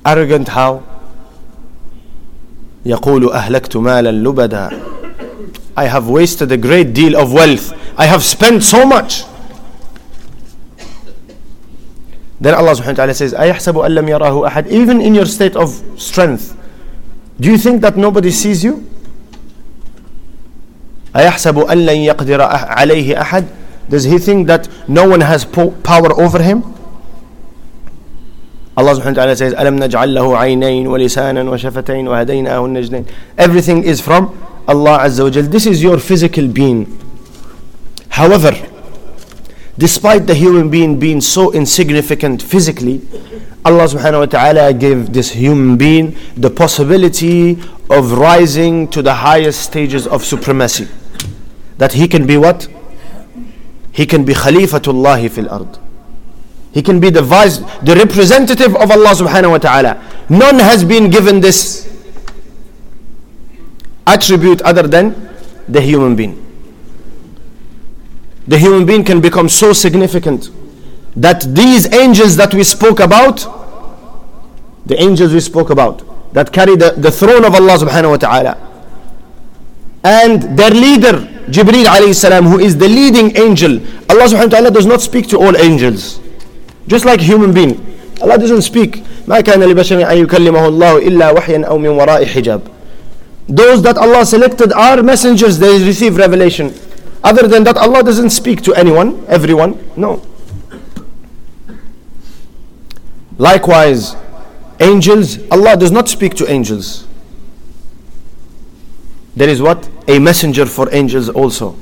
arrogant 0.05 0.47
how 0.49 0.90
يقول 2.85 3.31
أهلكت 3.31 3.77
مالا 3.77 4.11
لبدا 4.11 4.69
I 5.77 5.85
have 5.85 6.07
wasted 6.09 6.51
a 6.51 6.57
great 6.57 6.93
deal 6.93 7.15
of 7.15 7.31
wealth 7.33 7.73
I 7.97 8.05
have 8.05 8.23
spent 8.23 8.63
so 8.63 8.85
much 8.85 9.23
Then 12.41 12.55
Allah 12.57 12.73
subhanahu 12.73 12.97
wa 12.97 13.05
ta'ala 13.05 13.13
says 13.13 13.33
أيحسب 13.37 13.77
أن 13.77 13.91
لم 13.95 14.09
يراه 14.09 14.47
أحد 14.47 14.67
Even 14.73 14.97
in 14.99 15.13
your 15.13 15.25
state 15.29 15.55
of 15.55 15.77
strength 15.97 16.57
Do 17.39 17.49
you 17.49 17.57
think 17.57 17.81
that 17.81 17.97
nobody 17.97 18.31
sees 18.31 18.63
you? 18.63 18.81
أيحسب 21.15 21.59
أن 21.59 21.85
لن 21.85 21.97
يقدر 21.97 22.41
عليه 22.41 23.21
أحد 23.21 23.45
Does 23.89 24.03
he 24.05 24.17
think 24.17 24.47
that 24.47 24.67
no 24.87 25.07
one 25.07 25.21
has 25.21 25.45
power 25.45 26.11
over 26.19 26.41
him? 26.41 26.63
Allah 28.77 28.93
subhanahu 28.95 29.17
wa 29.17 29.23
ta'ala 29.23 29.35
says, 29.35 29.53
"أَلَمْ 29.53 29.79
naj'al 29.79 30.09
lahu 30.15 30.31
aynayn 30.37 30.87
wa 30.87 30.97
lisanan 30.97 31.49
wa. 31.51 33.03
Everything 33.37 33.83
is 33.83 33.99
from 33.99 34.37
Allah 34.67 34.99
Azza 34.99 35.23
wa 35.23 35.29
Jal. 35.29 35.43
This 35.43 35.65
is 35.65 35.83
your 35.83 35.97
physical 35.99 36.47
being. 36.47 36.87
However, 38.09 38.51
despite 39.77 40.27
the 40.27 40.35
human 40.35 40.69
being 40.69 40.99
being 40.99 41.19
so 41.19 41.51
insignificant 41.51 42.41
physically, 42.41 43.01
Allah 43.65 43.85
subhanahu 43.85 44.19
wa 44.19 44.25
ta'ala 44.25 44.73
gave 44.73 45.11
this 45.11 45.31
human 45.31 45.75
being 45.77 46.15
the 46.37 46.49
possibility 46.49 47.59
of 47.89 48.13
rising 48.13 48.87
to 48.87 49.01
the 49.01 49.15
highest 49.15 49.61
stages 49.61 50.07
of 50.07 50.23
supremacy. 50.23 50.87
That 51.77 51.93
he 51.93 52.07
can 52.07 52.25
be 52.25 52.37
what? 52.37 52.67
He 53.91 54.05
can 54.05 54.23
be 54.23 54.33
Khalifatullah 54.33 55.29
fil 55.29 55.49
ard. 55.49 55.77
He 56.71 56.81
can 56.81 56.99
be 56.99 57.09
the 57.09 57.21
vice, 57.21 57.57
the 57.83 57.95
representative 57.95 58.75
of 58.75 58.91
Allah 58.91 59.09
subhanahu 59.09 59.51
wa 59.51 59.57
ta'ala. 59.57 60.01
None 60.29 60.59
has 60.59 60.83
been 60.85 61.09
given 61.09 61.41
this 61.41 61.87
attribute 64.07 64.61
other 64.61 64.83
than 64.87 65.29
the 65.67 65.81
human 65.81 66.15
being. 66.15 66.37
The 68.47 68.57
human 68.57 68.85
being 68.85 69.03
can 69.03 69.19
become 69.21 69.49
so 69.49 69.73
significant 69.73 70.49
that 71.15 71.41
these 71.53 71.93
angels 71.93 72.37
that 72.37 72.53
we 72.53 72.63
spoke 72.63 73.01
about, 73.01 73.39
the 74.85 74.99
angels 75.01 75.33
we 75.33 75.41
spoke 75.41 75.69
about, 75.69 76.03
that 76.33 76.53
carry 76.53 76.77
the, 76.77 76.91
the 76.91 77.11
throne 77.11 77.43
of 77.43 77.53
Allah 77.53 77.77
subhanahu 77.77 78.11
wa 78.11 78.17
ta'ala, 78.17 78.67
and 80.05 80.57
their 80.57 80.71
leader, 80.71 81.27
Jibreel 81.51 81.85
alayhi 81.85 82.15
salam, 82.15 82.45
who 82.45 82.59
is 82.59 82.77
the 82.77 82.87
leading 82.87 83.35
angel, 83.35 83.73
Allah 84.09 84.23
subhanahu 84.31 84.51
wa 84.51 84.57
ta'ala 84.57 84.71
does 84.71 84.85
not 84.85 85.01
speak 85.01 85.27
to 85.27 85.37
all 85.37 85.55
angels. 85.57 86.20
Just 86.86 87.04
like 87.04 87.20
human 87.20 87.52
being. 87.52 87.80
Allah 88.22 88.38
doesn't 88.38 88.62
speak. 88.62 89.02
ما 89.26 89.40
كان 89.40 89.60
لبشر 89.62 90.10
أن 90.10 90.18
يكلمه 90.26 90.68
الله 90.68 90.98
إلا 90.98 91.30
وحيا 91.30 91.64
أو 91.66 91.78
من 91.78 91.88
وراء 91.88 92.24
حجاب. 92.24 92.60
Those 93.48 93.82
that 93.82 93.96
Allah 93.98 94.24
selected 94.26 94.72
are 94.72 95.02
messengers, 95.02 95.58
they 95.58 95.82
receive 95.84 96.16
revelation. 96.16 96.74
Other 97.22 97.46
than 97.48 97.64
that, 97.64 97.76
Allah 97.76 98.02
doesn't 98.02 98.30
speak 98.30 98.62
to 98.62 98.74
anyone, 98.74 99.24
everyone. 99.28 99.78
No. 99.96 100.22
Likewise, 103.38 104.16
angels, 104.80 105.38
Allah 105.50 105.76
does 105.76 105.90
not 105.92 106.08
speak 106.08 106.34
to 106.34 106.50
angels. 106.50 107.06
There 109.34 109.48
is 109.48 109.60
what? 109.60 109.88
A 110.08 110.18
messenger 110.18 110.66
for 110.66 110.88
angels 110.94 111.28
also. 111.28 111.76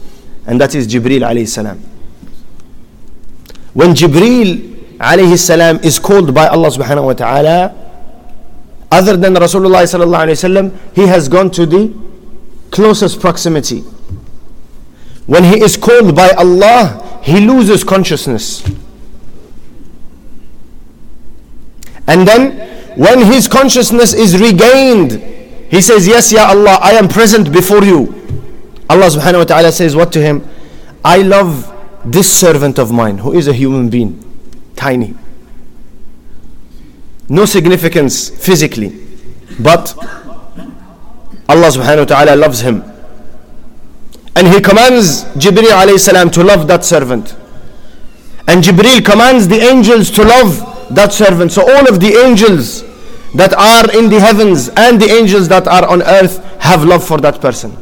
And 0.47 0.61
that 0.61 0.75
is 0.75 0.87
Jibreel 0.89 1.21
alayhi 1.21 1.47
salam. 1.49 1.79
When 3.73 3.91
Jibreel 3.95 4.68
alayhi 5.00 5.38
salam 5.40 5.80
is 5.84 5.98
called 6.00 6.34
by 6.34 6.48
Allah 6.48 6.70
subhanahu 6.70 7.06
wa 7.06 7.14
ta'ala, 7.14 7.76
other 8.92 9.16
than 9.18 9.34
Rasulullah 9.36 9.84
sallallahu 9.84 10.26
alaihi 10.28 10.40
wasallam, 10.40 10.96
he 10.96 11.08
has 11.08 11.28
gone 11.30 11.52
to 11.52 11.66
the 11.66 11.94
closest 12.72 13.20
proximity. 13.20 13.82
When 15.26 15.44
he 15.44 15.62
is 15.62 15.78
called 15.78 16.16
by 16.16 16.32
Allah, 16.32 17.20
he 17.22 17.40
loses 17.40 17.84
consciousness. 17.84 18.64
And 22.08 22.28
then, 22.28 22.58
when 22.98 23.22
his 23.24 23.48
consciousness 23.48 24.14
is 24.14 24.42
regained, 24.42 25.12
he 25.70 25.80
says, 25.82 26.08
Yes, 26.08 26.32
Ya 26.32 26.48
Allah, 26.50 26.80
I 26.82 26.94
am 26.94 27.08
present 27.08 27.54
before 27.54 27.84
you. 27.84 28.16
Allah 28.90 29.06
subhanahu 29.06 29.38
wa 29.38 29.44
ta'ala 29.44 29.72
says, 29.72 29.96
What 29.96 30.12
to 30.14 30.22
him? 30.22 30.48
I 31.06 31.18
love 31.22 31.72
this 32.04 32.32
servant 32.32 32.80
of 32.80 32.92
mine 32.92 33.20
who 33.20 33.34
is 33.34 33.48
a 33.48 33.54
human 33.54 33.90
being, 33.90 34.18
tiny. 34.80 35.14
No 37.28 37.46
significance 37.46 38.30
physically, 38.30 38.90
but 39.60 39.94
Allah 41.50 41.70
subhanahu 41.76 42.08
wa 42.08 42.12
ta'ala 42.16 42.36
loves 42.36 42.62
him. 42.62 42.84
And 44.36 44.48
he 44.48 44.62
commands 44.62 45.26
Jibreel 45.36 45.76
alayhi 45.84 46.00
salam 46.00 46.32
to 46.32 46.44
love 46.44 46.68
that 46.68 46.86
servant. 46.86 47.36
And 48.48 48.64
Jibreel 48.64 49.04
commands 49.06 49.48
the 49.48 49.60
angels 49.60 50.10
to 50.12 50.24
love 50.24 50.96
that 50.96 51.12
servant. 51.12 51.52
So 51.52 51.62
all 51.62 51.90
of 51.90 52.00
the 52.00 52.16
angels 52.26 52.84
that 53.36 53.54
are 53.54 53.92
in 53.98 54.10
the 54.10 54.20
heavens 54.20 54.70
and 54.70 55.00
the 55.00 55.10
angels 55.12 55.50
that 55.50 55.68
are 55.68 55.88
on 55.88 56.02
earth 56.04 56.44
have 56.62 56.84
love 56.84 57.06
for 57.06 57.18
that 57.20 57.42
person. 57.42 57.76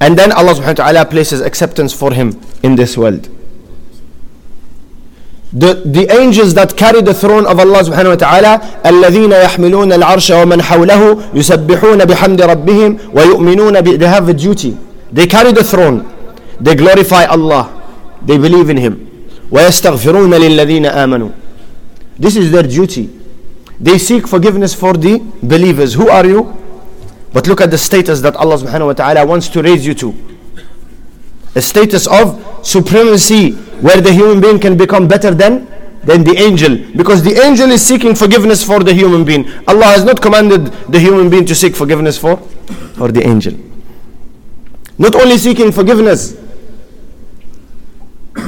And 0.00 0.18
then 0.18 0.32
Allah 0.32 0.54
subhanahu 0.54 0.78
wa 0.78 0.84
ta'ala 0.84 1.06
places 1.06 1.40
acceptance 1.40 1.92
for 1.92 2.12
him 2.12 2.38
in 2.62 2.76
this 2.76 2.96
world 2.98 3.28
The, 5.55 5.75
the 5.85 6.09
angels 6.19 6.55
that 6.55 6.75
carry 6.75 7.01
the 7.03 7.13
throne 7.13 7.45
of 7.45 7.59
Allah 7.59 7.83
subhanahu 7.83 8.09
wa 8.09 8.15
ta'ala 8.15 8.81
الذين 8.85 9.31
يحملون 9.31 9.93
العرش 9.93 10.31
ومن 10.31 10.61
حوله 10.61 11.17
يسبحون 11.33 12.05
بحمد 12.05 12.41
ربهم 12.41 12.97
ويؤمنون 13.13 13.81
ب- 13.81 13.99
they 13.99 14.07
have 14.07 14.27
a 14.29 14.33
duty 14.33 14.75
they 15.11 15.27
carry 15.27 15.51
the 15.51 15.63
throne 15.63 16.09
they 16.59 16.73
glorify 16.73 17.25
Allah 17.25 17.69
they 18.25 18.37
believe 18.39 18.69
in 18.71 18.77
him 18.77 19.07
ويستغفرون 19.51 20.33
للذين 20.33 20.85
آمنوا 20.85 21.29
this 22.19 22.35
is 22.35 22.49
their 22.51 22.63
duty 22.63 23.09
they 23.79 23.99
seek 23.99 24.25
forgiveness 24.27 24.73
for 24.73 24.93
the 24.93 25.19
believers 25.43 25.93
who 25.93 26.09
are 26.09 26.25
you 26.25 26.51
but 27.31 27.45
look 27.45 27.61
at 27.61 27.69
the 27.69 27.77
status 27.77 28.21
that 28.21 28.35
Allah 28.37 28.57
subhanahu 28.57 28.87
wa 28.87 28.93
ta'ala 28.93 29.23
wants 29.23 29.49
to 29.49 29.61
raise 29.61 29.85
you 29.85 29.93
to 29.93 30.15
a 31.55 31.61
status 31.61 32.07
of 32.07 32.41
supremacy 32.63 33.55
where 33.81 34.01
the 34.01 34.11
human 34.11 34.39
being 34.41 34.59
can 34.59 34.77
become 34.77 35.07
better 35.07 35.31
than 35.33 35.67
than 36.03 36.23
the 36.23 36.35
angel 36.37 36.77
because 36.95 37.23
the 37.23 37.33
angel 37.45 37.71
is 37.71 37.81
seeking 37.85 38.13
forgiveness 38.15 38.63
for 38.63 38.79
the 38.83 38.93
human 38.93 39.23
being 39.23 39.45
Allah 39.67 39.85
has 39.95 40.03
not 40.03 40.21
commanded 40.21 40.65
the 40.95 40.99
human 40.99 41.29
being 41.29 41.45
to 41.45 41.55
seek 41.55 41.75
forgiveness 41.75 42.17
for 42.17 42.37
for 42.99 43.11
the 43.11 43.25
angel 43.25 43.53
not 44.97 45.15
only 45.15 45.37
seeking 45.37 45.71
forgiveness 45.71 46.35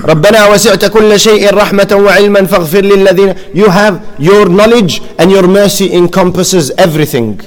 ربنا 0.06 0.48
وسعت 0.50 0.86
كل 0.86 1.20
شيء 1.20 1.54
رحمة 1.54 1.92
وعلما 1.94 2.44
فاغفر 2.46 2.82
للذين 2.82 3.34
you 3.54 3.70
have 3.70 4.02
your 4.20 4.50
knowledge 4.50 5.02
and 5.20 5.32
your 5.32 5.48
mercy 5.48 5.94
encompasses 5.94 6.72
everything 6.78 7.40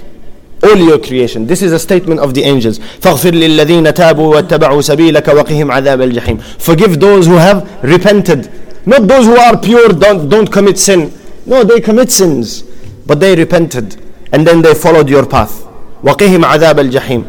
all 0.63 0.77
your 0.77 0.99
creation 0.99 1.47
this 1.47 1.63
is 1.63 1.73
a 1.73 1.79
statement 1.79 2.21
of 2.21 2.35
the 2.35 2.43
angels 2.43 2.79
فاغفر 3.01 3.31
للذين 3.35 3.95
تابوا 3.95 4.35
واتبعوا 4.37 4.81
سبيلك 4.81 5.29
وقهم 5.29 5.71
عذاب 5.73 6.03
الجحيم 6.03 6.39
forgive 6.59 7.01
those 7.01 7.27
who 7.27 7.37
have 7.37 7.69
repented 7.83 8.51
not 8.87 9.07
those 9.07 9.27
who 9.27 9.37
are 9.37 9.57
pure 9.59 9.89
don't, 9.89 10.29
don't 10.29 10.51
commit 10.53 10.79
sin 10.79 11.13
no 11.47 11.63
they 11.65 11.81
commit 11.81 12.11
sins 12.11 12.63
but 13.07 13.21
they 13.21 13.35
repented 13.37 13.97
and 14.33 14.47
then 14.47 14.63
they 14.63 14.75
followed 14.75 15.09
your 15.09 15.27
path 15.27 15.65
وقهم 16.05 16.45
عذاب 16.45 16.79
الجحيم 16.79 17.25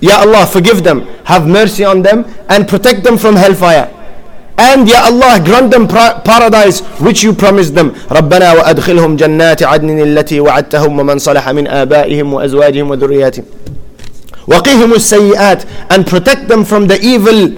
Ya 0.00 0.20
Allah 0.20 0.46
forgive 0.46 0.82
them 0.84 1.06
have 1.24 1.46
mercy 1.46 1.84
on 1.84 2.02
them 2.02 2.24
and 2.48 2.68
protect 2.68 3.04
them 3.04 3.16
from 3.16 3.36
hellfire 3.36 3.88
and 4.58 4.88
Ya 4.88 5.04
Allah 5.04 5.40
grant 5.44 5.70
them 5.70 5.88
paradise 5.88 6.80
which 7.02 7.22
you 7.22 7.32
promised 7.34 7.74
them 7.74 7.90
ربنا 8.10 8.52
وأدخلهم 8.52 9.16
جنات 9.16 9.62
عدن 9.62 10.00
التي 10.00 10.40
وعدتهم 10.40 10.98
ومن 11.00 11.18
صلح 11.18 11.48
من 11.50 11.66
آبائهم 11.66 12.32
وأزواجهم 12.34 12.90
وذرياتهم 12.90 13.44
وقهم 14.46 14.92
السيئات 14.94 15.62
and 15.90 16.06
protect 16.06 16.48
them 16.48 16.64
from 16.64 16.86
the 16.86 17.00
evil 17.02 17.48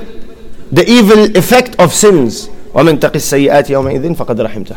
the 0.72 0.84
evil 0.88 1.36
effect 1.36 1.76
of 1.78 1.92
sins 1.92 2.48
ومن 2.74 3.00
تقي 3.00 3.16
السيئات 3.16 3.70
يومئذ 3.70 4.14
فقد 4.14 4.40
رحمته 4.40 4.76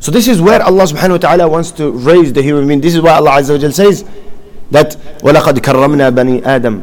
So 0.00 0.12
this 0.12 0.28
is 0.28 0.40
where 0.40 0.62
Allah 0.62 0.84
subhanahu 0.84 1.12
wa 1.12 1.16
ta'ala 1.18 1.48
wants 1.48 1.70
to 1.72 1.90
raise 1.90 2.32
the 2.32 2.42
human 2.42 2.68
being. 2.68 2.80
This 2.80 2.94
is 2.94 3.00
why 3.00 3.14
Allah 3.14 3.30
Azza 3.40 3.52
wa 3.54 3.58
Jal 3.58 3.72
says 3.72 4.04
that 4.70 4.94
وَلَقَدْ 5.20 5.58
كَرَّمْنَا 5.58 6.10
بَنِي 6.14 6.42
آدَمَ 6.42 6.82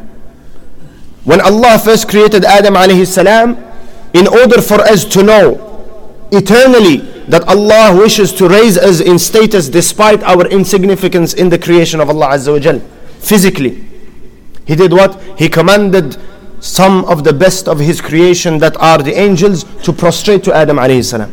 When 1.24 1.40
Allah 1.40 1.78
first 1.78 2.08
created 2.08 2.44
Adam 2.44 2.74
alayhi 2.74 3.06
salam, 3.06 3.56
in 4.12 4.26
order 4.26 4.60
for 4.60 4.80
us 4.80 5.04
to 5.06 5.22
know 5.22 6.26
eternally 6.32 6.98
that 7.28 7.42
Allah 7.48 7.96
wishes 7.96 8.32
to 8.34 8.48
raise 8.48 8.76
us 8.76 9.00
in 9.00 9.18
status 9.18 9.68
despite 9.68 10.22
our 10.22 10.46
insignificance 10.48 11.34
in 11.34 11.48
the 11.48 11.58
creation 11.58 12.00
of 12.00 12.08
Allah 12.10 12.28
Azza 12.28 12.52
wa 12.52 12.58
Jal, 12.58 12.80
physically. 13.18 13.84
He 14.66 14.74
did 14.76 14.92
what? 14.92 15.20
He 15.38 15.48
commanded 15.48 16.16
some 16.60 17.04
of 17.06 17.24
the 17.24 17.32
best 17.32 17.68
of 17.68 17.78
his 17.78 18.00
creation 18.00 18.58
that 18.58 18.76
are 18.78 18.98
the 18.98 19.12
angels 19.12 19.64
to 19.82 19.92
prostrate 19.92 20.44
to 20.44 20.54
Adam 20.54 20.78
alayhi 20.78 21.04
salam. 21.04 21.32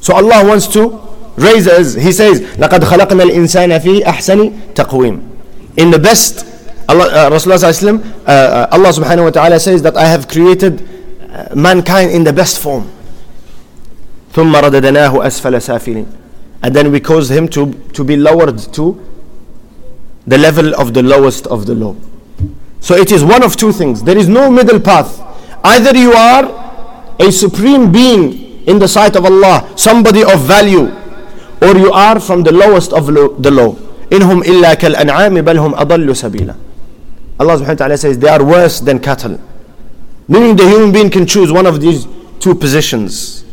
So 0.00 0.14
Allah 0.14 0.46
wants 0.46 0.66
to 0.68 1.00
raise 1.36 1.66
us. 1.66 1.94
He 1.94 2.12
says, 2.12 2.40
لَقَدْ 2.40 2.80
خَلَقْنَا 2.80 3.22
الْإِنسَانَ 3.30 3.78
فِي 3.80 4.02
أَحْسَنِ 4.02 4.74
تَقْوِيمٍ 4.74 5.22
In 5.78 5.90
the 5.90 5.98
best, 5.98 6.46
Allah, 6.91 7.05
uh, 7.05 7.29
uh, 7.29 8.31
uh, 8.31 8.67
Allah 8.75 8.89
subhanahu 8.89 9.23
wa 9.23 9.29
ta'ala 9.29 9.59
says 9.59 9.81
that 9.83 9.95
I 9.95 10.05
have 10.05 10.27
created 10.27 10.73
uh, 11.31 11.55
mankind 11.55 12.11
in 12.11 12.23
the 12.23 12.33
best 12.33 12.59
form. 12.59 12.89
ثم 14.35 14.55
رددناه 14.55 15.27
أسفل 15.27 15.61
سافلين 15.61 16.05
and 16.63 16.75
then 16.75 16.91
we 16.91 16.99
caused 16.99 17.31
him 17.31 17.47
to, 17.49 17.73
to 17.93 18.03
be 18.03 18.15
lowered 18.15 18.59
to 18.73 19.03
the 20.27 20.37
level 20.37 20.75
of 20.75 20.93
the 20.93 21.01
lowest 21.01 21.47
of 21.47 21.65
the 21.65 21.73
low. 21.73 21.95
So 22.79 22.95
it 22.95 23.11
is 23.11 23.23
one 23.23 23.43
of 23.43 23.55
two 23.57 23.71
things. 23.71 24.03
There 24.03 24.17
is 24.17 24.27
no 24.29 24.49
middle 24.51 24.79
path. 24.79 25.19
Either 25.63 25.97
you 25.97 26.13
are 26.13 26.45
a 27.19 27.31
supreme 27.31 27.91
being 27.91 28.63
in 28.67 28.77
the 28.79 28.87
sight 28.87 29.15
of 29.15 29.25
Allah, 29.25 29.67
somebody 29.75 30.23
of 30.23 30.39
value, 30.41 30.91
or 31.61 31.75
you 31.77 31.91
are 31.91 32.19
from 32.19 32.43
the 32.43 32.51
lowest 32.51 32.93
of 32.93 33.09
lo- 33.09 33.33
the 33.39 33.51
low. 33.51 33.77
إنهم 34.11 34.43
إلا 34.43 34.73
كالأنعام 34.73 35.41
بل 35.41 35.57
هم 35.57 35.73
أضل 35.75 36.15
سبيلا. 36.15 36.55
Allah 37.41 37.57
subhanahu 37.57 37.69
wa 37.69 37.73
ta'ala 37.73 37.97
says 37.97 38.19
they 38.19 38.29
are 38.29 38.45
worse 38.45 38.79
than 38.79 38.99
cattle. 38.99 39.41
Meaning 40.27 40.55
the 40.55 40.69
human 40.69 40.91
being 40.91 41.09
can 41.09 41.25
choose 41.25 41.51
one 41.51 41.65
of 41.65 41.81
these 41.81 42.07
two 42.39 42.53
positions. 42.53 43.43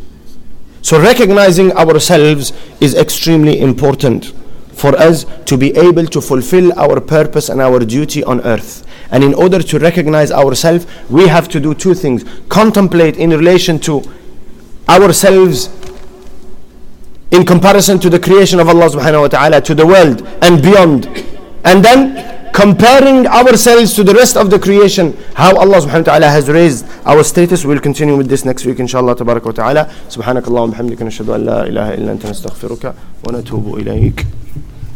So 0.83 1.01
recognizing 1.01 1.71
ourselves 1.73 2.53
is 2.79 2.93
extremely 2.93 3.59
important 3.59 4.33
for 4.73 4.95
us 4.95 5.25
to 5.45 5.57
be 5.57 5.75
able 5.75 6.05
to 6.05 6.21
fulfill 6.21 6.71
our 6.79 7.01
purpose 7.01 7.49
and 7.49 7.59
our 7.59 7.79
duty 7.79 8.23
on 8.23 8.41
earth. 8.41 8.85
And 9.11 9.23
in 9.23 9.33
order 9.33 9.59
to 9.61 9.79
recognize 9.79 10.31
ourselves, 10.31 10.85
we 11.09 11.27
have 11.27 11.49
to 11.49 11.59
do 11.59 11.73
two 11.73 11.95
things 11.95 12.23
contemplate 12.47 13.17
in 13.17 13.31
relation 13.31 13.79
to 13.79 14.03
ourselves 14.87 15.69
in 17.31 17.43
comparison 17.43 17.99
to 17.99 18.09
the 18.09 18.19
creation 18.19 18.59
of 18.59 18.69
Allah 18.69 18.89
subhanahu 18.89 19.21
wa 19.21 19.27
ta'ala, 19.27 19.61
to 19.61 19.73
the 19.73 19.85
world 19.85 20.21
and 20.43 20.61
beyond. 20.61 21.07
And 21.65 21.83
then 21.83 22.38
comparing 22.58 23.26
ourselves 23.26 23.94
to 23.94 24.04
the 24.04 24.14
rest 24.14 24.36
of 24.36 24.50
the 24.50 24.58
creation, 24.58 25.16
how 25.34 25.56
Allah 25.56 25.78
subhanahu 25.80 26.06
wa 26.06 26.12
ta'ala 26.12 26.28
has 26.28 26.48
raised 26.48 26.86
our 27.04 27.22
status. 27.24 27.64
We'll 27.64 27.80
continue 27.80 28.16
with 28.16 28.28
this 28.28 28.44
next 28.44 28.64
week, 28.64 28.78
inshallah. 28.78 29.16
Tabarak 29.16 29.44
wa 29.44 29.52
ta'ala. 29.52 29.90
سبحانك 30.08 30.48
اللهم 30.48 30.68
وبحمدك 30.68 31.02
نشهد 31.02 31.28
أن 31.28 31.44
لا 31.44 31.66
إله 31.66 31.94
إلا 31.94 32.12
أنت 32.12 32.26
نستغفرك 32.26 32.94
ونتوب 33.26 33.78
إليك. 33.78 34.26